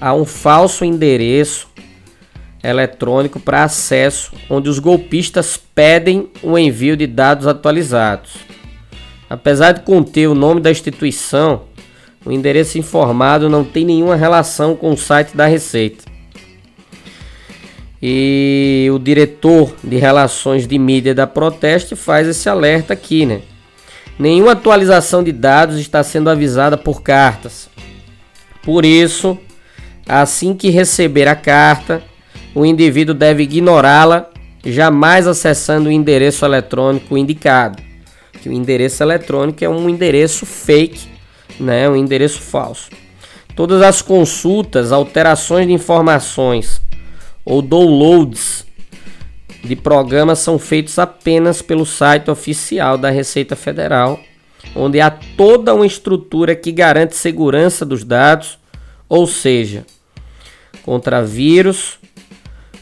há 0.00 0.14
um 0.14 0.24
falso 0.24 0.84
endereço 0.84 1.69
eletrônico 2.62 3.40
para 3.40 3.64
acesso, 3.64 4.32
onde 4.48 4.68
os 4.68 4.78
golpistas 4.78 5.60
pedem 5.74 6.28
o 6.42 6.58
envio 6.58 6.96
de 6.96 7.06
dados 7.06 7.46
atualizados. 7.46 8.32
Apesar 9.28 9.72
de 9.72 9.82
conter 9.82 10.28
o 10.28 10.34
nome 10.34 10.60
da 10.60 10.70
instituição, 10.70 11.62
o 12.24 12.30
endereço 12.32 12.78
informado 12.78 13.48
não 13.48 13.64
tem 13.64 13.84
nenhuma 13.84 14.16
relação 14.16 14.76
com 14.76 14.90
o 14.90 14.96
site 14.96 15.36
da 15.36 15.46
Receita. 15.46 16.04
E 18.02 18.88
o 18.92 18.98
diretor 18.98 19.74
de 19.84 19.96
relações 19.96 20.66
de 20.66 20.78
mídia 20.78 21.14
da 21.14 21.26
Proteste 21.26 21.94
faz 21.94 22.26
esse 22.26 22.48
alerta 22.48 22.92
aqui, 22.92 23.26
né? 23.26 23.42
Nenhuma 24.18 24.52
atualização 24.52 25.22
de 25.22 25.32
dados 25.32 25.78
está 25.78 26.02
sendo 26.02 26.28
avisada 26.28 26.76
por 26.76 27.02
cartas. 27.02 27.70
Por 28.62 28.84
isso, 28.84 29.38
assim 30.06 30.54
que 30.54 30.70
receber 30.70 31.28
a 31.28 31.34
carta, 31.34 32.02
o 32.54 32.64
indivíduo 32.64 33.14
deve 33.14 33.44
ignorá-la, 33.44 34.28
jamais 34.64 35.26
acessando 35.26 35.88
o 35.88 35.92
endereço 35.92 36.44
eletrônico 36.44 37.16
indicado. 37.16 37.82
Que 38.42 38.48
o 38.48 38.52
endereço 38.52 39.02
eletrônico 39.02 39.64
é 39.64 39.68
um 39.68 39.88
endereço 39.88 40.46
fake, 40.46 41.08
né, 41.58 41.88
um 41.88 41.96
endereço 41.96 42.40
falso. 42.40 42.90
Todas 43.54 43.82
as 43.82 44.00
consultas, 44.00 44.92
alterações 44.92 45.66
de 45.66 45.72
informações 45.72 46.80
ou 47.44 47.60
downloads 47.60 48.66
de 49.62 49.76
programas 49.76 50.38
são 50.38 50.58
feitos 50.58 50.98
apenas 50.98 51.60
pelo 51.60 51.84
site 51.84 52.30
oficial 52.30 52.96
da 52.96 53.10
Receita 53.10 53.54
Federal, 53.54 54.18
onde 54.74 55.00
há 55.00 55.10
toda 55.10 55.74
uma 55.74 55.86
estrutura 55.86 56.54
que 56.54 56.72
garante 56.72 57.16
segurança 57.16 57.84
dos 57.84 58.04
dados, 58.04 58.58
ou 59.08 59.26
seja, 59.26 59.84
contra 60.82 61.22
vírus, 61.22 61.99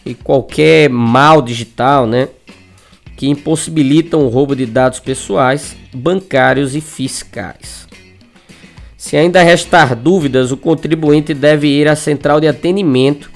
e 0.08 0.14
qualquer 0.14 0.88
mal 0.88 1.42
digital, 1.42 2.06
né, 2.06 2.28
que 3.14 3.28
impossibilitam 3.28 4.20
o 4.20 4.28
roubo 4.28 4.56
de 4.56 4.64
dados 4.64 5.00
pessoais, 5.00 5.76
bancários 5.92 6.74
e 6.74 6.80
fiscais. 6.80 7.86
Se 8.96 9.16
ainda 9.16 9.42
restar 9.42 9.94
dúvidas, 9.94 10.50
o 10.50 10.56
contribuinte 10.56 11.34
deve 11.34 11.68
ir 11.68 11.86
à 11.88 11.94
central 11.94 12.40
de 12.40 12.48
atendimento 12.48 13.30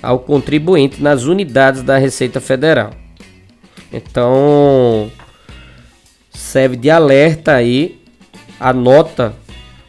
ao 0.00 0.20
contribuinte 0.20 1.02
nas 1.02 1.24
unidades 1.24 1.82
da 1.82 1.98
Receita 1.98 2.40
Federal. 2.40 2.90
Então, 3.92 5.10
serve 6.30 6.76
de 6.76 6.88
alerta 6.88 7.52
aí 7.54 8.00
a 8.60 8.72
nota 8.72 9.34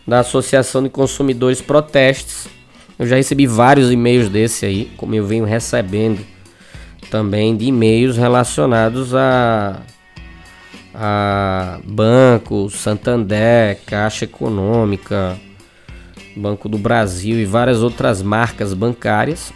da 0.05 0.19
Associação 0.19 0.81
de 0.81 0.89
Consumidores 0.89 1.61
Protestes 1.61 2.47
eu 2.97 3.07
já 3.07 3.15
recebi 3.15 3.47
vários 3.47 3.91
e-mails 3.91 4.29
desse 4.29 4.65
aí, 4.65 4.91
como 4.97 5.15
eu 5.15 5.25
venho 5.25 5.45
recebendo 5.45 6.23
também 7.09 7.55
de 7.55 7.65
e-mails 7.65 8.17
relacionados 8.17 9.13
a, 9.13 9.81
a 10.93 11.79
Banco, 11.83 12.69
Santander, 12.69 13.79
Caixa 13.85 14.25
Econômica, 14.25 15.37
Banco 16.35 16.67
do 16.67 16.77
Brasil 16.77 17.39
e 17.39 17.45
várias 17.45 17.83
outras 17.83 18.21
marcas 18.21 18.73
bancárias, 18.73 19.53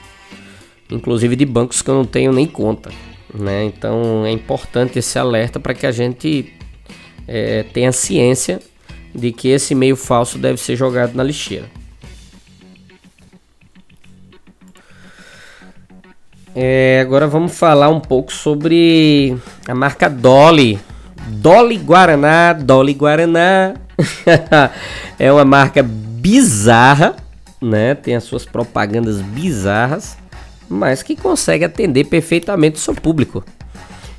inclusive 0.89 1.35
de 1.35 1.45
bancos 1.45 1.81
que 1.81 1.89
eu 1.89 1.95
não 1.95 2.05
tenho 2.05 2.31
nem 2.31 2.45
conta. 2.45 2.91
Né? 3.33 3.65
Então 3.65 4.25
é 4.25 4.31
importante 4.31 4.99
esse 4.99 5.17
alerta 5.17 5.59
para 5.59 5.73
que 5.73 5.85
a 5.85 5.91
gente 5.91 6.53
é, 7.27 7.63
tenha 7.63 7.91
ciência 7.91 8.59
de 9.13 9.31
que 9.31 9.49
esse 9.49 9.73
e-mail 9.73 9.95
falso 9.95 10.37
deve 10.37 10.59
ser 10.59 10.75
jogado 10.75 11.15
na 11.15 11.23
lixeira. 11.23 11.65
É, 16.59 17.01
agora 17.01 17.27
vamos 17.27 17.55
falar 17.55 17.87
um 17.89 17.99
pouco 17.99 18.33
sobre 18.33 19.37
a 19.67 19.75
marca 19.75 20.09
Dolly. 20.09 20.79
Dolly 21.27 21.77
Guaraná, 21.77 22.51
Dolly 22.51 22.95
Guaraná. 22.95 23.75
é 25.19 25.31
uma 25.31 25.45
marca 25.45 25.83
bizarra, 25.83 27.15
né? 27.61 27.93
Tem 27.93 28.15
as 28.15 28.23
suas 28.23 28.43
propagandas 28.43 29.21
bizarras, 29.21 30.17
mas 30.67 31.03
que 31.03 31.15
consegue 31.15 31.63
atender 31.63 32.05
perfeitamente 32.05 32.77
o 32.77 32.79
seu 32.79 32.95
público. 32.95 33.45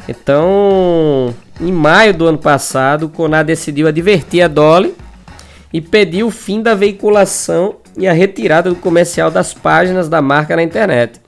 Então, 0.08 1.34
em 1.60 1.72
maio 1.72 2.14
do 2.14 2.24
ano 2.24 2.38
passado, 2.38 3.06
o 3.06 3.08
Conar 3.08 3.42
decidiu 3.42 3.88
advertir 3.88 4.42
a 4.42 4.46
Dolly 4.46 4.94
e 5.72 5.80
pediu 5.80 6.28
o 6.28 6.30
fim 6.30 6.62
da 6.62 6.76
veiculação 6.76 7.78
e 7.96 8.06
a 8.06 8.12
retirada 8.12 8.70
do 8.70 8.76
comercial 8.76 9.28
das 9.28 9.52
páginas 9.52 10.08
da 10.08 10.22
marca 10.22 10.54
na 10.54 10.62
internet. 10.62 11.20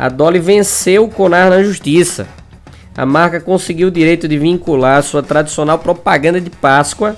A 0.00 0.08
Dolly 0.08 0.38
venceu 0.38 1.04
o 1.04 1.10
Conar 1.10 1.50
na 1.50 1.62
justiça. 1.62 2.26
A 2.96 3.04
marca 3.04 3.38
conseguiu 3.38 3.88
o 3.88 3.90
direito 3.90 4.26
de 4.26 4.38
vincular 4.38 5.02
sua 5.02 5.22
tradicional 5.22 5.78
propaganda 5.78 6.40
de 6.40 6.48
Páscoa 6.48 7.14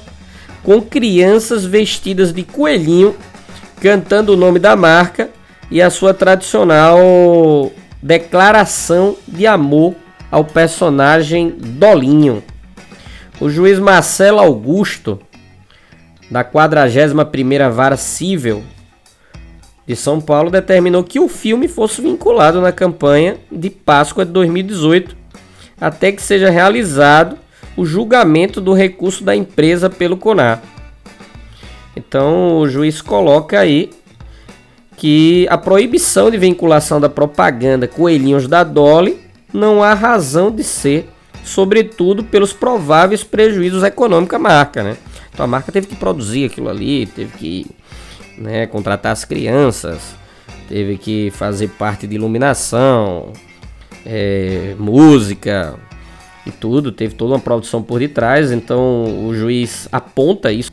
com 0.65 0.83
crianças 0.83 1.65
vestidas 1.65 2.33
de 2.33 2.43
coelhinho 2.43 3.15
cantando 3.81 4.33
o 4.33 4.37
nome 4.37 4.59
da 4.59 4.75
marca 4.75 5.31
e 5.71 5.81
a 5.81 5.91
sua 5.91 6.13
tradicional 6.13 7.71
declaração 8.03 9.17
de 9.29 9.47
amor 9.47 9.95
ao 10.29 10.45
personagem 10.45 11.55
Dolinho. 11.57 12.43
O 13.41 13.49
juiz 13.49 13.79
Marcelo 13.79 14.41
Augusto, 14.41 15.21
da 16.29 16.43
41ª 16.43 17.71
Vara 17.71 17.97
Civil 17.97 18.65
de 19.87 19.97
São 19.97 20.21
Paulo, 20.21 20.51
determinou 20.51 21.03
que 21.03 21.19
o 21.19 21.29
filme 21.29 21.69
fosse 21.69 22.01
vinculado 22.01 22.61
na 22.61 22.73
campanha 22.73 23.37
de 23.51 23.69
Páscoa 23.71 24.25
de 24.25 24.33
2018, 24.33 25.17
até 25.81 26.13
que 26.13 26.23
seja 26.23 26.51
realizado 26.51 27.37
o 27.77 27.85
julgamento 27.85 28.61
do 28.61 28.73
recurso 28.73 29.25
da 29.25 29.35
empresa 29.35 29.91
pelo 29.91 30.17
CONAR. 30.17 30.63
Então 31.97 32.59
o 32.59 32.69
juiz 32.69 33.03
coloca 33.03 33.59
aí 33.59 33.91
que 34.97 35.47
a 35.51 35.59
proibição 35.59 36.31
de 36.31 36.39
vinculação 36.39 37.01
da 37.01 37.09
propaganda 37.09 37.89
Coelhinhos 37.89 38.47
da 38.47 38.63
Dolly 38.63 39.19
não 39.53 39.83
há 39.83 39.95
razão 39.95 40.51
de 40.51 40.63
ser, 40.63 41.09
sobretudo 41.45 42.23
pelos 42.23 42.53
prováveis 42.53 43.25
prejuízos 43.25 43.83
econômicos 43.83 44.37
à 44.37 44.39
marca, 44.39 44.83
né? 44.83 44.97
Então 45.33 45.45
a 45.45 45.49
marca 45.49 45.73
teve 45.73 45.87
que 45.87 45.97
produzir 45.97 46.45
aquilo 46.45 46.69
ali, 46.69 47.07
teve 47.07 47.37
que 47.37 47.67
né, 48.37 48.67
contratar 48.67 49.13
as 49.13 49.25
crianças, 49.25 50.15
teve 50.69 50.97
que 50.99 51.31
fazer 51.33 51.69
parte 51.69 52.07
de 52.07 52.15
iluminação, 52.17 53.33
é, 54.05 54.75
música 54.79 55.75
e 56.47 56.51
tudo, 56.51 56.91
teve 56.91 57.15
toda 57.15 57.35
uma 57.35 57.41
produção 57.41 57.83
por 57.83 58.01
detrás, 58.01 58.51
então 58.51 59.27
o 59.27 59.35
juiz 59.35 59.89
aponta 59.93 60.53
isso. 60.53 60.71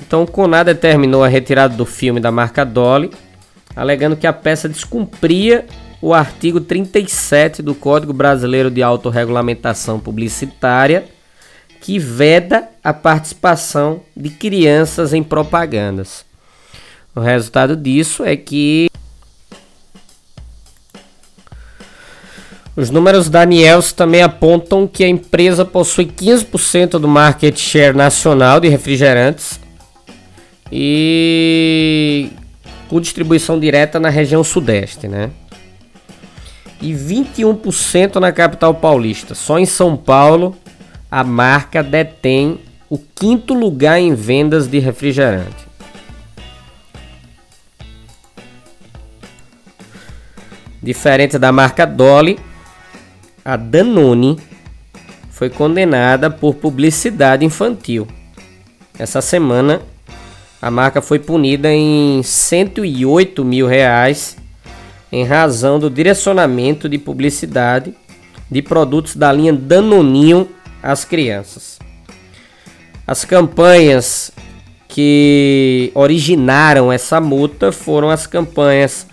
Então 0.00 0.26
Conar 0.26 0.64
determinou 0.64 1.24
a 1.24 1.28
retirada 1.28 1.74
do 1.74 1.86
filme 1.86 2.20
da 2.20 2.30
marca 2.30 2.64
Dolly, 2.64 3.10
alegando 3.74 4.16
que 4.16 4.26
a 4.26 4.32
peça 4.32 4.68
descumpria 4.68 5.66
o 6.00 6.12
artigo 6.12 6.60
37 6.60 7.62
do 7.62 7.74
Código 7.74 8.12
Brasileiro 8.12 8.70
de 8.70 8.82
Autorregulamentação 8.82 10.00
Publicitária, 10.00 11.04
que 11.82 11.98
veda 11.98 12.68
a 12.82 12.94
participação 12.94 14.00
de 14.16 14.30
crianças 14.30 15.12
em 15.12 15.22
propagandas. 15.22 16.24
O 17.14 17.20
resultado 17.20 17.76
disso 17.76 18.24
é 18.24 18.36
que 18.36 18.88
os 22.76 22.88
números 22.88 23.28
da 23.28 23.44
Niels 23.44 23.92
também 23.92 24.22
apontam 24.22 24.86
que 24.86 25.02
a 25.02 25.08
empresa 25.08 25.64
possui 25.64 26.06
15% 26.06 27.00
do 27.00 27.08
market 27.08 27.58
share 27.58 27.94
nacional 27.94 28.60
de 28.60 28.68
refrigerantes 28.68 29.60
e 30.70 32.30
com 32.88 33.00
distribuição 33.00 33.58
direta 33.58 33.98
na 33.98 34.08
região 34.08 34.44
sudeste, 34.44 35.08
né? 35.08 35.30
e 36.80 36.92
21% 36.92 38.16
na 38.16 38.32
capital 38.32 38.74
paulista. 38.74 39.34
Só 39.34 39.58
em 39.58 39.66
São 39.66 39.96
Paulo 39.96 40.56
a 41.12 41.22
marca 41.22 41.82
detém 41.82 42.58
o 42.88 42.96
quinto 42.96 43.52
lugar 43.52 44.00
em 44.00 44.14
vendas 44.14 44.66
de 44.66 44.78
refrigerante. 44.78 45.68
Diferente 50.82 51.38
da 51.38 51.52
marca 51.52 51.86
Dolly, 51.86 52.38
a 53.44 53.56
Danone 53.58 54.40
foi 55.30 55.50
condenada 55.50 56.30
por 56.30 56.54
publicidade 56.54 57.44
infantil. 57.44 58.08
Essa 58.98 59.20
semana, 59.20 59.82
a 60.62 60.70
marca 60.70 61.02
foi 61.02 61.18
punida 61.18 61.70
em 61.70 62.22
108 62.22 63.44
mil 63.44 63.66
reais 63.66 64.38
em 65.12 65.26
razão 65.26 65.78
do 65.78 65.90
direcionamento 65.90 66.88
de 66.88 66.96
publicidade 66.96 67.94
de 68.50 68.62
produtos 68.62 69.14
da 69.14 69.30
linha 69.30 69.52
Danoninho 69.52 70.48
às 70.82 71.04
crianças. 71.04 71.78
As 73.06 73.24
campanhas 73.24 74.32
que 74.88 75.90
originaram 75.94 76.92
essa 76.92 77.20
multa 77.20 77.72
foram 77.72 78.10
as 78.10 78.26
campanhas 78.26 79.06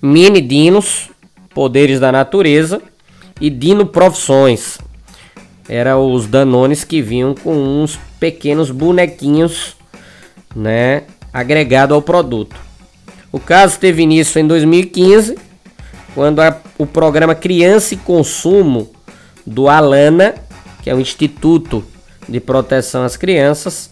Mini 0.00 0.40
Dinos, 0.40 1.10
Poderes 1.54 1.98
da 1.98 2.12
Natureza 2.12 2.80
e 3.40 3.50
Dino 3.50 3.86
Profissões. 3.86 4.78
Eram 5.68 6.12
os 6.12 6.26
Danones 6.26 6.84
que 6.84 7.00
vinham 7.00 7.34
com 7.34 7.54
uns 7.54 7.98
pequenos 8.20 8.70
bonequinhos, 8.70 9.76
né, 10.54 11.04
agregado 11.32 11.94
ao 11.94 12.02
produto. 12.02 12.54
O 13.32 13.40
caso 13.40 13.78
teve 13.78 14.02
início 14.02 14.38
em 14.38 14.46
2015, 14.46 15.36
quando 16.14 16.40
a, 16.40 16.56
o 16.78 16.86
programa 16.86 17.34
Criança 17.34 17.94
e 17.94 17.96
Consumo 17.96 18.92
do 19.46 19.68
Alana, 19.68 20.34
que 20.84 20.90
é 20.90 20.94
o 20.94 21.00
Instituto 21.00 21.82
de 22.28 22.38
Proteção 22.38 23.04
às 23.04 23.16
Crianças, 23.16 23.90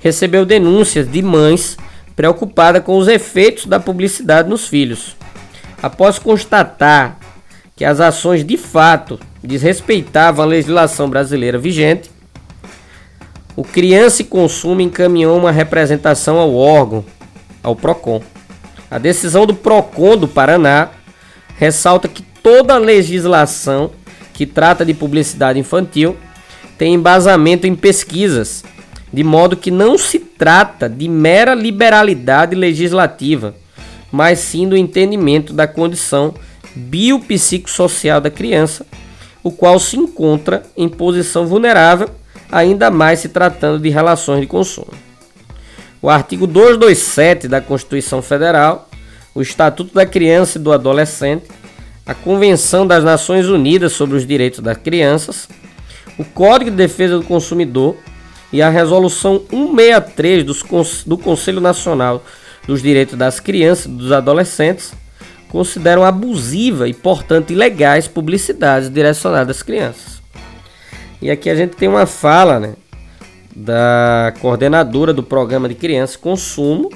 recebeu 0.00 0.46
denúncias 0.46 1.06
de 1.06 1.20
mães 1.20 1.76
preocupadas 2.16 2.82
com 2.82 2.96
os 2.96 3.08
efeitos 3.08 3.66
da 3.66 3.78
publicidade 3.78 4.48
nos 4.48 4.66
filhos. 4.66 5.14
Após 5.82 6.18
constatar 6.18 7.18
que 7.76 7.84
as 7.84 8.00
ações 8.00 8.42
de 8.42 8.56
fato 8.56 9.20
desrespeitavam 9.44 10.42
a 10.42 10.48
legislação 10.48 11.10
brasileira 11.10 11.58
vigente, 11.58 12.10
o 13.54 13.62
Criança 13.62 14.22
e 14.22 14.24
Consumo 14.24 14.80
encaminhou 14.80 15.36
uma 15.36 15.52
representação 15.52 16.38
ao 16.38 16.54
órgão, 16.54 17.04
ao 17.62 17.76
PROCON. 17.76 18.22
A 18.90 18.96
decisão 18.96 19.44
do 19.44 19.54
PROCON 19.54 20.16
do 20.16 20.26
Paraná 20.26 20.88
ressalta 21.58 22.08
que 22.08 22.22
toda 22.42 22.78
legislação 22.78 23.90
que 24.32 24.46
trata 24.46 24.86
de 24.86 24.94
publicidade 24.94 25.58
infantil 25.58 26.16
tem 26.80 26.94
embasamento 26.94 27.66
em 27.66 27.74
pesquisas, 27.74 28.64
de 29.12 29.22
modo 29.22 29.54
que 29.54 29.70
não 29.70 29.98
se 29.98 30.18
trata 30.18 30.88
de 30.88 31.10
mera 31.10 31.52
liberalidade 31.52 32.54
legislativa, 32.54 33.54
mas 34.10 34.38
sim 34.38 34.66
do 34.66 34.74
entendimento 34.74 35.52
da 35.52 35.68
condição 35.68 36.32
biopsicossocial 36.74 38.18
da 38.18 38.30
criança, 38.30 38.86
o 39.42 39.52
qual 39.52 39.78
se 39.78 39.98
encontra 39.98 40.62
em 40.74 40.88
posição 40.88 41.46
vulnerável, 41.46 42.08
ainda 42.50 42.90
mais 42.90 43.18
se 43.18 43.28
tratando 43.28 43.78
de 43.78 43.90
relações 43.90 44.40
de 44.40 44.46
consumo. 44.46 44.94
O 46.00 46.08
artigo 46.08 46.46
227 46.46 47.46
da 47.46 47.60
Constituição 47.60 48.22
Federal, 48.22 48.88
o 49.34 49.42
Estatuto 49.42 49.92
da 49.92 50.06
Criança 50.06 50.56
e 50.56 50.62
do 50.62 50.72
Adolescente, 50.72 51.44
a 52.06 52.14
Convenção 52.14 52.86
das 52.86 53.04
Nações 53.04 53.48
Unidas 53.48 53.92
sobre 53.92 54.16
os 54.16 54.26
Direitos 54.26 54.60
das 54.60 54.78
Crianças, 54.78 55.46
o 56.20 56.24
Código 56.24 56.70
de 56.70 56.76
Defesa 56.76 57.16
do 57.16 57.24
Consumidor 57.24 57.96
e 58.52 58.60
a 58.60 58.68
Resolução 58.68 59.40
163 59.48 60.44
dos, 60.44 60.62
do 61.06 61.16
Conselho 61.16 61.62
Nacional 61.62 62.22
dos 62.66 62.82
Direitos 62.82 63.16
das 63.16 63.40
Crianças 63.40 63.86
e 63.86 63.88
dos 63.88 64.12
Adolescentes 64.12 64.92
consideram 65.48 66.04
abusiva 66.04 66.86
e, 66.86 66.92
portanto, 66.92 67.54
ilegais 67.54 68.06
publicidades 68.06 68.90
direcionadas 68.90 69.56
às 69.56 69.62
crianças. 69.62 70.20
E 71.22 71.30
aqui 71.30 71.48
a 71.48 71.54
gente 71.54 71.74
tem 71.74 71.88
uma 71.88 72.04
fala, 72.04 72.60
né, 72.60 72.74
da 73.56 74.34
coordenadora 74.42 75.14
do 75.14 75.22
programa 75.22 75.70
de 75.70 75.74
criança 75.74 76.18
consumo, 76.18 76.90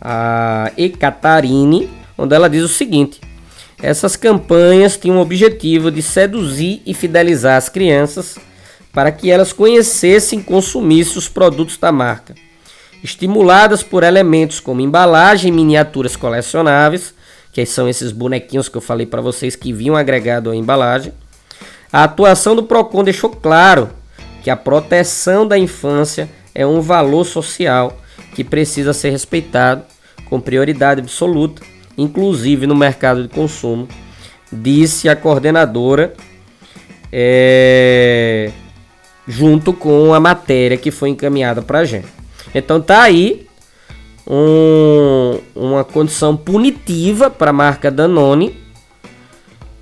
a 0.00 0.72
Ekatarine, 0.76 1.88
onde 2.18 2.34
ela 2.34 2.50
diz 2.50 2.64
o 2.64 2.68
seguinte: 2.68 3.20
essas 3.82 4.16
campanhas 4.16 4.96
tinham 4.96 5.18
o 5.18 5.22
objetivo 5.22 5.90
de 5.90 6.02
seduzir 6.02 6.82
e 6.84 6.92
fidelizar 6.92 7.56
as 7.56 7.68
crianças 7.68 8.38
para 8.92 9.10
que 9.10 9.30
elas 9.30 9.52
conhecessem 9.52 10.40
e 10.40 10.42
consumissem 10.42 11.16
os 11.16 11.28
produtos 11.28 11.76
da 11.78 11.90
marca. 11.90 12.34
Estimuladas 13.02 13.82
por 13.82 14.02
elementos 14.02 14.60
como 14.60 14.80
embalagem 14.80 15.50
e 15.50 15.54
miniaturas 15.54 16.16
colecionáveis, 16.16 17.14
que 17.52 17.64
são 17.64 17.88
esses 17.88 18.12
bonequinhos 18.12 18.68
que 18.68 18.76
eu 18.76 18.80
falei 18.80 19.06
para 19.06 19.22
vocês 19.22 19.56
que 19.56 19.72
vinham 19.72 19.96
agregado 19.96 20.50
à 20.50 20.56
embalagem, 20.56 21.12
a 21.92 22.04
atuação 22.04 22.54
do 22.54 22.62
Procon 22.62 23.02
deixou 23.02 23.30
claro 23.30 23.90
que 24.42 24.50
a 24.50 24.56
proteção 24.56 25.46
da 25.46 25.58
infância 25.58 26.28
é 26.54 26.66
um 26.66 26.80
valor 26.80 27.24
social 27.24 27.98
que 28.34 28.44
precisa 28.44 28.92
ser 28.92 29.10
respeitado 29.10 29.82
com 30.28 30.40
prioridade 30.40 31.00
absoluta, 31.00 31.62
inclusive 32.00 32.66
no 32.66 32.74
mercado 32.74 33.22
de 33.22 33.28
consumo, 33.28 33.86
disse 34.50 35.08
a 35.08 35.14
coordenadora, 35.14 36.14
é, 37.12 38.50
junto 39.28 39.72
com 39.72 40.14
a 40.14 40.20
matéria 40.20 40.76
que 40.76 40.90
foi 40.90 41.10
encaminhada 41.10 41.60
para 41.60 41.80
a 41.80 41.84
gente. 41.84 42.08
Então 42.54 42.80
tá 42.80 43.02
aí 43.02 43.46
um, 44.26 45.38
uma 45.54 45.84
condição 45.84 46.36
punitiva 46.36 47.28
para 47.28 47.50
a 47.50 47.52
marca 47.52 47.90
Danone 47.90 48.58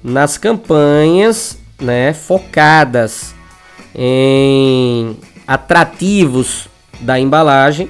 nas 0.03 0.37
campanhas 0.37 1.59
né, 1.81 2.13
focadas 2.13 3.35
em 3.95 5.17
atrativos 5.47 6.69
da 7.01 7.19
embalagem 7.19 7.89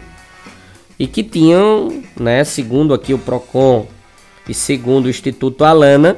e 0.98 1.06
que 1.06 1.22
tinham, 1.22 2.02
né, 2.18 2.44
segundo 2.44 2.92
aqui 2.92 3.14
o 3.14 3.18
Procon 3.18 3.86
e 4.48 4.54
segundo 4.54 5.06
o 5.06 5.10
Instituto 5.10 5.64
Alana, 5.64 6.16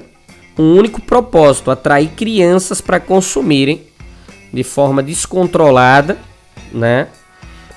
um 0.59 0.77
único 0.77 1.01
propósito: 1.01 1.71
atrair 1.71 2.11
crianças 2.11 2.81
para 2.81 3.01
consumirem 3.01 3.83
de 4.53 4.63
forma 4.63 5.03
descontrolada, 5.03 6.19
né, 6.73 7.09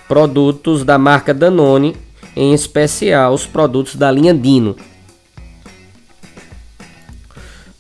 produtos 0.08 0.84
da 0.84 0.98
marca 0.98 1.34
Danone, 1.34 1.96
em 2.36 2.54
especial 2.54 3.34
os 3.34 3.46
produtos 3.46 3.96
da 3.96 4.12
linha 4.12 4.34
Dino. 4.34 4.76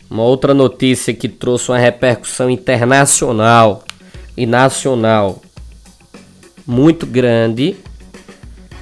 Uma 0.09 0.23
outra 0.23 0.53
notícia 0.53 1.13
que 1.13 1.27
trouxe 1.27 1.71
uma 1.71 1.79
repercussão 1.79 2.47
internacional 2.47 3.83
e 4.37 4.45
nacional 4.45 5.41
muito 6.67 7.07
grande 7.07 7.75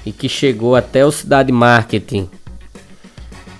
e 0.05 0.11
que 0.11 0.27
chegou 0.27 0.75
até 0.75 1.05
o 1.05 1.11
Cidade 1.11 1.53
Marketing 1.53 2.29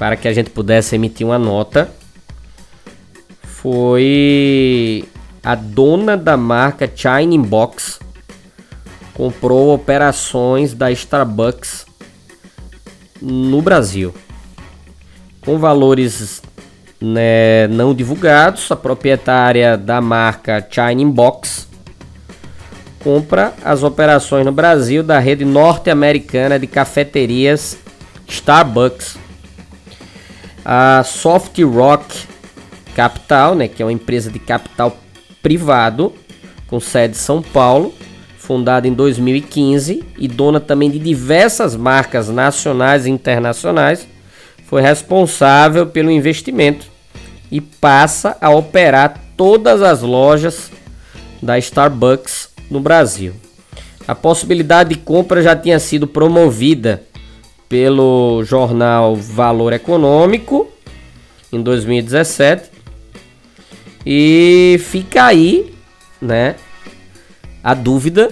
para 0.02 0.16
que 0.16 0.28
a 0.28 0.34
gente 0.34 0.50
pudesse 0.50 0.96
emitir 0.96 1.28
uma 1.28 1.38
nota 1.38 1.88
foi 3.44 5.06
a 5.44 5.54
dona 5.54 6.18
da 6.18 6.36
marca 6.36 6.92
China 6.92 7.38
Box 7.46 8.00
comprou 9.14 9.76
operações 9.76 10.74
da 10.74 10.92
Starbucks 10.92 11.86
no 13.22 13.62
Brasil 13.62 14.12
com 15.42 15.60
valores 15.60 16.42
né, 17.00 17.68
não 17.68 17.94
divulgados. 17.94 18.72
A 18.72 18.76
proprietária 18.76 19.78
da 19.78 20.02
marca 20.02 20.68
China 20.68 21.12
Box 21.12 21.68
compra 23.04 23.54
as 23.64 23.84
operações 23.84 24.48
no 24.48 24.52
Brasil 24.52 25.04
da 25.04 25.20
rede 25.20 25.46
norte-americana 25.46 26.58
de 26.58 26.66
cafeterias 26.66 27.78
Starbucks. 28.28 29.22
A 30.64 31.04
Soft 31.04 31.60
Rock 31.62 32.28
Capital, 32.96 33.56
né, 33.56 33.68
que 33.68 33.82
é 33.82 33.86
uma 33.86 33.92
empresa 33.92 34.30
de 34.30 34.40
capital 34.40 34.98
privado 35.42 36.14
com 36.68 36.80
sede 36.80 37.16
em 37.16 37.20
São 37.20 37.42
Paulo, 37.42 37.94
fundada 38.38 38.88
em 38.88 38.94
2015 38.94 40.04
e 40.18 40.28
dona 40.28 40.60
também 40.60 40.90
de 40.90 41.00
diversas 41.00 41.76
marcas 41.76 42.30
nacionais 42.30 43.06
e 43.06 43.10
internacionais, 43.10 44.08
foi 44.66 44.82
responsável 44.82 45.88
pelo 45.88 46.12
investimento 46.12 46.86
e 47.52 47.60
passa 47.60 48.38
a 48.40 48.50
operar 48.50 49.20
todas 49.36 49.82
as 49.82 50.02
lojas 50.02 50.72
da 51.42 51.58
Starbucks 51.58 52.50
no 52.70 52.80
Brasil. 52.80 53.34
A 54.08 54.16
possibilidade 54.16 54.92
de 54.92 54.96
compra 54.96 55.42
já 55.42 55.56
tinha 55.56 55.80
sido 55.80 56.08
promovida 56.08 57.04
pelo 57.72 58.44
jornal 58.44 59.16
Valor 59.16 59.72
Econômico 59.72 60.70
em 61.54 61.62
2017 61.62 62.70
e 64.06 64.78
fica 64.84 65.24
aí, 65.24 65.74
né, 66.22 66.58
a 67.64 67.74
dúvida 67.74 68.30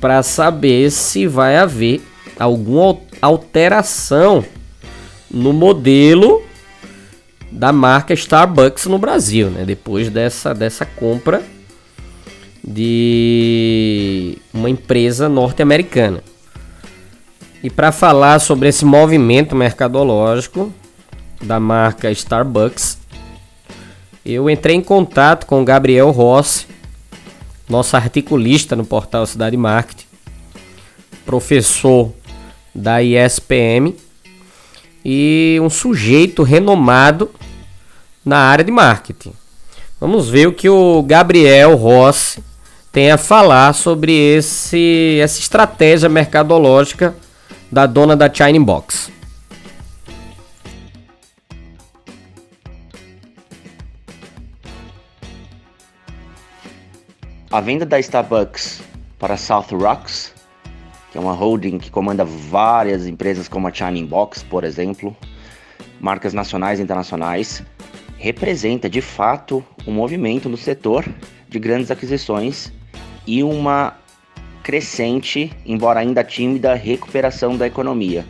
para 0.00 0.22
saber 0.22 0.88
se 0.92 1.26
vai 1.26 1.56
haver 1.56 2.00
alguma 2.38 2.96
alteração 3.20 4.44
no 5.28 5.52
modelo 5.52 6.40
da 7.50 7.72
marca 7.72 8.14
Starbucks 8.14 8.86
no 8.86 8.98
Brasil, 8.98 9.50
né? 9.50 9.64
Depois 9.64 10.10
dessa, 10.10 10.54
dessa 10.54 10.84
compra 10.84 11.42
de 12.62 14.38
uma 14.52 14.70
empresa 14.70 15.28
norte-americana. 15.28 16.22
E 17.64 17.70
para 17.70 17.90
falar 17.90 18.40
sobre 18.40 18.68
esse 18.68 18.84
movimento 18.84 19.56
mercadológico 19.56 20.70
da 21.40 21.58
marca 21.58 22.10
Starbucks, 22.10 22.98
eu 24.22 24.50
entrei 24.50 24.76
em 24.76 24.82
contato 24.82 25.46
com 25.46 25.64
Gabriel 25.64 26.10
Rossi, 26.10 26.66
nosso 27.66 27.96
articulista 27.96 28.76
no 28.76 28.84
portal 28.84 29.24
Cidade 29.24 29.56
Marketing, 29.56 30.04
professor 31.24 32.12
da 32.74 33.02
ISPM 33.02 33.96
e 35.02 35.58
um 35.62 35.70
sujeito 35.70 36.42
renomado 36.42 37.30
na 38.22 38.40
área 38.40 38.62
de 38.62 38.70
marketing. 38.70 39.32
Vamos 39.98 40.28
ver 40.28 40.48
o 40.48 40.52
que 40.52 40.68
o 40.68 41.02
Gabriel 41.02 41.76
Rossi 41.76 42.44
tem 42.92 43.10
a 43.10 43.16
falar 43.16 43.72
sobre 43.72 44.12
esse, 44.12 45.18
essa 45.22 45.40
estratégia 45.40 46.10
mercadológica 46.10 47.14
da 47.74 47.86
dona 47.86 48.16
da 48.16 48.32
China 48.32 48.64
Box. 48.64 49.10
A 57.50 57.60
venda 57.60 57.84
da 57.84 57.98
Starbucks 57.98 58.80
para 59.18 59.36
South 59.36 59.66
Rocks, 59.72 60.32
que 61.10 61.18
é 61.18 61.20
uma 61.20 61.32
holding 61.32 61.78
que 61.78 61.90
comanda 61.90 62.24
várias 62.24 63.08
empresas 63.08 63.48
como 63.48 63.66
a 63.66 63.72
China 63.72 64.06
Box, 64.06 64.44
por 64.44 64.62
exemplo, 64.62 65.16
marcas 65.98 66.32
nacionais 66.32 66.78
e 66.78 66.82
internacionais, 66.84 67.60
representa 68.16 68.88
de 68.88 69.00
fato 69.00 69.64
um 69.84 69.90
movimento 69.90 70.48
no 70.48 70.56
setor 70.56 71.04
de 71.48 71.58
grandes 71.58 71.90
aquisições 71.90 72.72
e 73.26 73.42
uma 73.42 73.96
crescente, 74.64 75.52
embora 75.64 76.00
ainda 76.00 76.24
tímida, 76.24 76.74
recuperação 76.74 77.56
da 77.56 77.66
economia. 77.66 78.24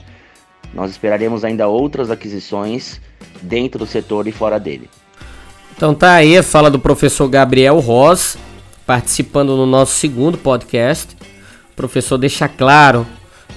Nós 0.74 0.90
esperaremos 0.90 1.44
ainda 1.44 1.68
outras 1.68 2.10
aquisições 2.10 3.00
dentro 3.40 3.78
do 3.78 3.86
setor 3.86 4.26
e 4.26 4.32
fora 4.32 4.58
dele. 4.58 4.90
Então 5.76 5.94
tá 5.94 6.14
aí 6.14 6.36
a 6.36 6.42
fala 6.42 6.68
do 6.68 6.78
professor 6.80 7.28
Gabriel 7.28 7.78
Ross, 7.78 8.36
participando 8.84 9.56
no 9.56 9.64
nosso 9.64 9.94
segundo 9.94 10.36
podcast. 10.36 11.16
O 11.72 11.76
professor 11.76 12.18
deixa 12.18 12.48
claro 12.48 13.06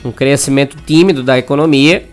um 0.06 0.12
crescimento 0.12 0.78
tímido 0.86 1.24
da 1.24 1.38
economia, 1.38 2.08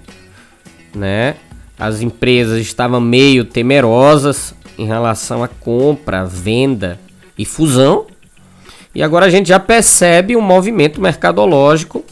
né? 0.95 1.37
As 1.79 2.01
empresas 2.01 2.59
estavam 2.61 3.01
meio 3.01 3.45
temerosas 3.45 4.55
em 4.79 4.87
relação 4.87 5.45
à 5.45 5.49
compra, 5.49 6.25
venda 6.25 6.99
e 7.37 7.45
fusão. 7.45 8.07
E 8.95 9.03
agora 9.03 9.27
a 9.27 9.31
gente 9.31 9.49
já 9.49 9.59
percebe 9.59 10.37
um 10.37 10.41
movimento 10.41 11.01
mercadológico 11.01 12.05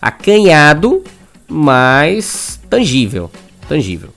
acanhado, 0.00 1.02
mas 1.48 2.60
tangível, 2.68 3.30
tangível. 3.68 4.10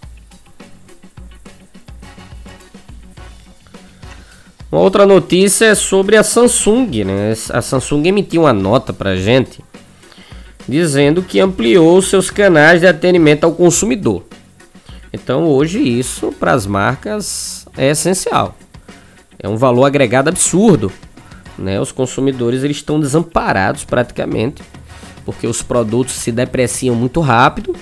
Uma 4.72 4.82
outra 4.82 5.06
notícia 5.06 5.66
é 5.66 5.76
sobre 5.76 6.18
a 6.18 6.24
Samsung, 6.24 7.04
né? 7.04 7.34
A 7.52 7.62
Samsung 7.62 8.08
emitiu 8.08 8.42
uma 8.42 8.54
nota 8.54 8.92
pra 8.92 9.16
gente 9.16 9.64
dizendo 10.68 11.22
que 11.22 11.40
ampliou 11.40 12.02
seus 12.02 12.30
canais 12.30 12.82
de 12.82 12.88
atendimento 12.88 13.44
ao 13.44 13.54
consumidor. 13.54 14.24
Então 15.12 15.46
hoje 15.46 15.80
isso 15.80 16.32
para 16.32 16.54
as 16.54 16.66
marcas 16.66 17.68
é 17.78 17.92
essencial. 17.92 18.58
É 19.38 19.48
um 19.48 19.58
valor 19.58 19.86
agregado 19.86 20.30
absurdo. 20.30 20.92
Né? 21.58 21.80
Os 21.80 21.92
consumidores 21.92 22.64
eles 22.64 22.78
estão 22.78 23.00
desamparados 23.00 23.84
praticamente, 23.84 24.62
porque 25.26 25.48
os 25.48 25.62
produtos 25.62 26.16
se 26.16 26.32
depreciam 26.32 26.96
muito 26.96 27.22
rápido 27.22 27.76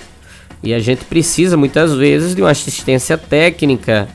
e 0.62 0.72
a 0.72 0.78
gente 0.78 1.04
precisa 1.04 1.56
muitas 1.56 1.92
vezes 1.94 2.34
de 2.34 2.42
uma 2.42 2.50
assistência 2.50 3.18
técnica, 3.18 4.08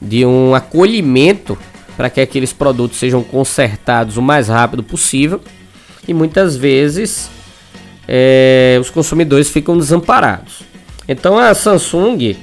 de 0.00 0.26
um 0.26 0.54
acolhimento 0.54 1.56
para 1.96 2.10
que 2.10 2.20
aqueles 2.20 2.52
produtos 2.52 2.98
sejam 2.98 3.22
consertados 3.22 4.16
o 4.16 4.22
mais 4.22 4.48
rápido 4.48 4.82
possível. 4.82 5.40
E 6.06 6.12
muitas 6.12 6.56
vezes 6.56 7.30
é, 8.06 8.78
os 8.80 8.90
consumidores 8.90 9.48
ficam 9.48 9.76
desamparados. 9.78 10.62
Então 11.08 11.38
a 11.38 11.54
Samsung, 11.54 12.36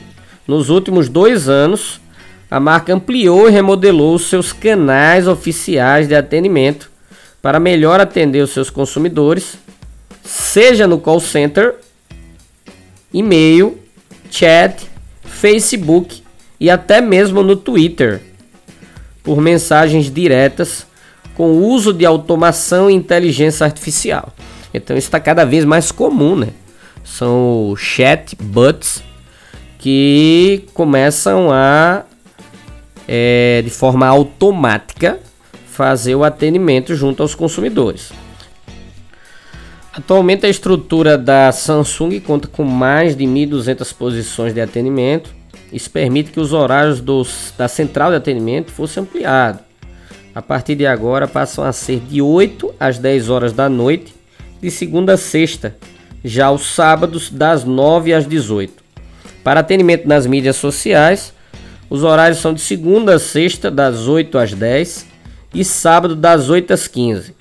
nos 0.47 0.69
últimos 0.69 1.09
dois 1.09 1.47
anos, 1.47 1.99
a 2.53 2.59
marca 2.59 2.93
ampliou 2.93 3.49
e 3.49 3.51
remodelou 3.51 4.19
seus 4.19 4.53
canais 4.53 5.27
oficiais 5.27 6.07
de 6.07 6.13
atendimento 6.13 6.91
para 7.41 7.59
melhor 7.59 7.99
atender 7.99 8.43
os 8.43 8.51
seus 8.51 8.69
consumidores, 8.69 9.57
seja 10.23 10.85
no 10.85 10.99
call 10.99 11.19
center, 11.19 11.73
e-mail, 13.11 13.79
chat, 14.29 14.87
Facebook 15.23 16.21
e 16.59 16.69
até 16.69 17.01
mesmo 17.01 17.41
no 17.41 17.55
Twitter, 17.55 18.21
por 19.23 19.41
mensagens 19.41 20.13
diretas 20.13 20.85
com 21.33 21.53
uso 21.57 21.91
de 21.91 22.05
automação 22.05 22.87
e 22.87 22.93
inteligência 22.93 23.65
artificial. 23.65 24.31
Então 24.71 24.95
está 24.95 25.19
cada 25.19 25.43
vez 25.43 25.65
mais 25.65 25.91
comum, 25.91 26.35
né? 26.35 26.49
São 27.03 27.73
chatbots 27.75 29.01
que 29.79 30.65
começam 30.75 31.51
a, 31.51 32.03
é, 33.07 33.61
de 33.63 33.69
forma 33.69 34.05
automática, 34.07 35.19
fazer 35.65 36.15
o 36.15 36.23
atendimento 36.23 36.95
junto 36.95 37.23
aos 37.23 37.33
consumidores. 37.33 38.11
Atualmente 39.91 40.45
a 40.45 40.49
estrutura 40.49 41.17
da 41.17 41.51
Samsung 41.51 42.19
conta 42.19 42.47
com 42.47 42.63
mais 42.63 43.15
de 43.15 43.25
1.200 43.25 43.93
posições 43.93 44.53
de 44.53 44.59
atendimento. 44.59 45.29
Isso 45.71 45.89
permite 45.89 46.31
que 46.31 46.39
os 46.39 46.51
horários 46.51 46.99
dos, 46.99 47.53
da 47.57 47.67
central 47.67 48.09
de 48.09 48.17
atendimento 48.17 48.71
fossem 48.71 49.03
ampliados. 49.03 49.61
A 50.33 50.41
partir 50.41 50.75
de 50.75 50.85
agora 50.87 51.27
passam 51.27 51.63
a 51.63 51.71
ser 51.71 51.99
de 51.99 52.21
8 52.21 52.73
às 52.79 52.97
10 52.97 53.29
horas 53.29 53.53
da 53.53 53.69
noite, 53.69 54.15
de 54.59 54.71
segunda 54.71 55.13
a 55.13 55.17
sexta, 55.17 55.75
já 56.25 56.49
os 56.49 56.73
sábados 56.73 57.29
das 57.29 57.63
9 57.63 58.13
às 58.13 58.25
18. 58.27 58.73
Para 59.43 59.59
atendimento 59.59 60.07
nas 60.07 60.25
mídias 60.25 60.55
sociais, 60.55 61.32
os 61.93 62.01
horários 62.01 62.39
são 62.39 62.55
de 62.55 62.59
segunda 62.59 63.13
a 63.13 63.19
sexta, 63.19 63.69
das 63.69 64.07
8 64.07 64.39
às 64.39 64.51
10 64.51 65.05
e 65.53 65.63
sábado 65.63 66.15
das 66.15 66.49
8 66.49 66.73
às 66.73 66.87
15. 66.87 67.35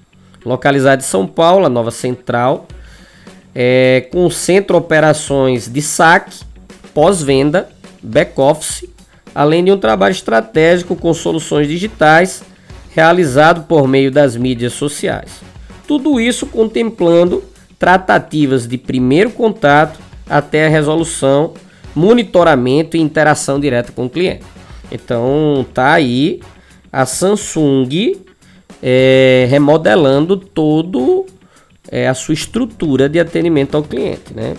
Localizado 0.45 1.01
em 1.01 1.07
São 1.07 1.27
Paulo, 1.27 1.65
a 1.65 1.71
nova 1.71 1.91
central, 1.91 2.69
é, 3.55 4.07
com 4.13 4.29
centro 4.29 4.77
operações 4.77 5.73
de 5.73 5.81
saque, 5.81 6.41
pós-venda, 6.93 7.71
back-office, 8.03 8.85
além 9.35 9.65
de 9.65 9.73
um 9.73 9.79
trabalho 9.79 10.13
estratégico 10.13 10.97
com 10.97 11.15
soluções 11.15 11.67
digitais 11.67 12.43
realizado 12.95 13.63
por 13.63 13.89
meio 13.89 14.11
das 14.11 14.37
mídias 14.37 14.75
sociais. 14.75 15.31
Tudo 15.89 16.21
isso 16.21 16.45
contemplando 16.45 17.43
tratativas 17.79 18.69
de 18.69 18.77
primeiro 18.77 19.31
contato 19.31 19.99
até 20.29 20.67
a 20.67 20.69
resolução, 20.69 21.55
monitoramento 21.95 22.97
e 22.97 23.01
interação 23.01 23.61
direta 23.61 23.93
com 23.93 24.07
o 24.07 24.11
cliente. 24.11 24.43
Então 24.91 25.65
tá 25.73 25.93
aí 25.93 26.41
a 26.93 27.07
Samsung 27.07 28.19
é, 28.83 29.47
remodelando 29.49 30.37
todo 30.37 31.25
é, 31.91 32.07
a 32.09 32.15
sua 32.15 32.35
estrutura 32.35 33.09
de 33.09 33.19
atendimento 33.19 33.75
ao 33.77 33.83
cliente, 33.83 34.33
né? 34.35 34.55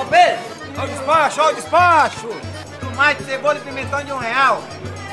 Ô 0.01 0.05
Pedro! 0.07 0.39
O 0.83 0.87
despacho, 0.87 1.41
ó 1.41 1.49
o 1.49 1.55
despacho! 1.55 2.29
Tomate, 2.81 3.23
cebola 3.25 3.57
e 3.57 3.61
pimentão 3.61 4.03
de 4.05 4.13
um 4.13 4.19
real. 4.19 4.61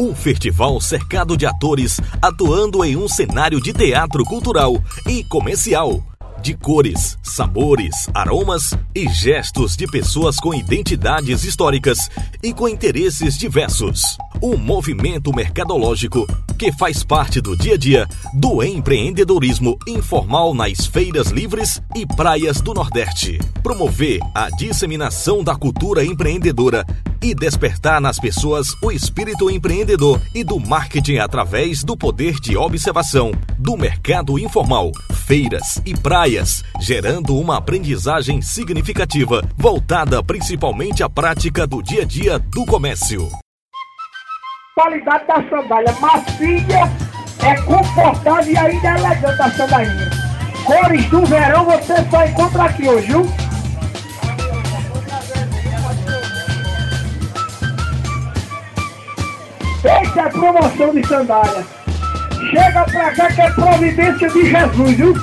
Um 0.00 0.14
festival 0.14 0.80
cercado 0.80 1.36
de 1.36 1.44
atores 1.44 2.00
atuando 2.22 2.82
em 2.82 2.96
um 2.96 3.06
cenário 3.06 3.60
de 3.60 3.70
teatro 3.70 4.24
cultural 4.24 4.82
e 5.06 5.22
comercial 5.22 6.02
de 6.40 6.54
cores, 6.54 7.18
sabores, 7.22 8.08
aromas 8.14 8.72
e 8.94 9.06
gestos 9.10 9.76
de 9.76 9.86
pessoas 9.86 10.38
com 10.38 10.54
identidades 10.54 11.44
históricas 11.44 12.08
e 12.42 12.54
com 12.54 12.66
interesses 12.66 13.36
diversos. 13.36 14.16
Um 14.42 14.56
movimento 14.56 15.34
mercadológico 15.34 16.26
que 16.58 16.72
faz 16.72 17.04
parte 17.04 17.38
do 17.42 17.54
dia 17.54 17.74
a 17.74 17.76
dia 17.76 18.08
do 18.32 18.62
empreendedorismo 18.62 19.78
informal 19.86 20.54
nas 20.54 20.86
feiras 20.86 21.28
livres 21.28 21.82
e 21.94 22.06
praias 22.06 22.62
do 22.62 22.72
Nordeste. 22.72 23.38
Promover 23.62 24.20
a 24.34 24.48
disseminação 24.48 25.44
da 25.44 25.54
cultura 25.54 26.02
empreendedora 26.02 26.86
e 27.22 27.34
despertar 27.34 28.00
nas 28.00 28.18
pessoas 28.18 28.74
o 28.82 28.90
espírito 28.90 29.50
empreendedor 29.50 30.20
e 30.34 30.42
do 30.42 30.58
marketing 30.58 31.16
através 31.16 31.84
do 31.84 31.96
poder 31.96 32.40
de 32.40 32.56
observação 32.56 33.32
do 33.58 33.76
mercado 33.76 34.38
informal, 34.38 34.90
feiras 35.12 35.80
e 35.84 35.96
praias, 35.96 36.64
gerando 36.80 37.36
uma 37.36 37.56
aprendizagem 37.56 38.40
significativa 38.40 39.42
voltada 39.56 40.22
principalmente 40.22 41.02
à 41.02 41.08
prática 41.08 41.66
do 41.66 41.82
dia 41.82 42.02
a 42.02 42.06
dia 42.06 42.38
do 42.38 42.64
comércio. 42.64 43.28
Qualidade 44.74 45.26
da 45.26 45.48
sandália 45.48 45.92
macia, 46.00 47.10
é 47.42 47.54
confortável 47.62 48.52
e 48.52 48.56
ainda 48.56 48.88
é 48.88 48.98
elegante 48.98 49.42
a 49.42 49.50
sandália. 49.50 50.10
Cores 50.64 51.04
do 51.06 51.24
verão 51.26 51.64
você 51.64 51.94
só 52.10 52.24
encontra 52.24 52.64
aqui 52.64 52.88
hoje, 52.88 53.06
viu? 53.08 53.49
Essa 59.82 60.20
é 60.20 60.28
promoção 60.28 60.94
de 60.94 61.06
sandália. 61.06 61.66
Chega 62.50 62.84
pra 62.84 63.14
cá 63.14 63.32
que 63.32 63.40
é 63.40 63.50
providência 63.50 64.28
de 64.28 64.50
Jesus, 64.50 64.96
viu? 64.96 65.14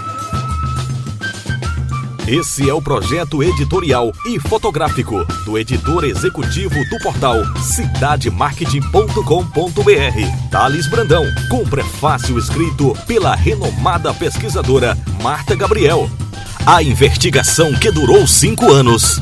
Esse 2.27 2.69
é 2.69 2.73
o 2.73 2.81
projeto 2.81 3.41
editorial 3.41 4.11
e 4.25 4.37
fotográfico 4.37 5.23
do 5.45 5.57
editor 5.57 6.03
executivo 6.03 6.75
do 6.89 6.99
portal 6.99 7.37
cidademarketing.com.br, 7.55 10.49
Thales 10.51 10.89
Brandão, 10.89 11.23
com 11.49 11.63
prefácio 11.63 12.37
escrito 12.37 12.93
pela 13.07 13.33
renomada 13.33 14.13
pesquisadora 14.13 14.97
Marta 15.23 15.55
Gabriel. 15.55 16.09
A 16.65 16.83
investigação 16.83 17.73
que 17.75 17.89
durou 17.89 18.27
cinco 18.27 18.73
anos 18.73 19.21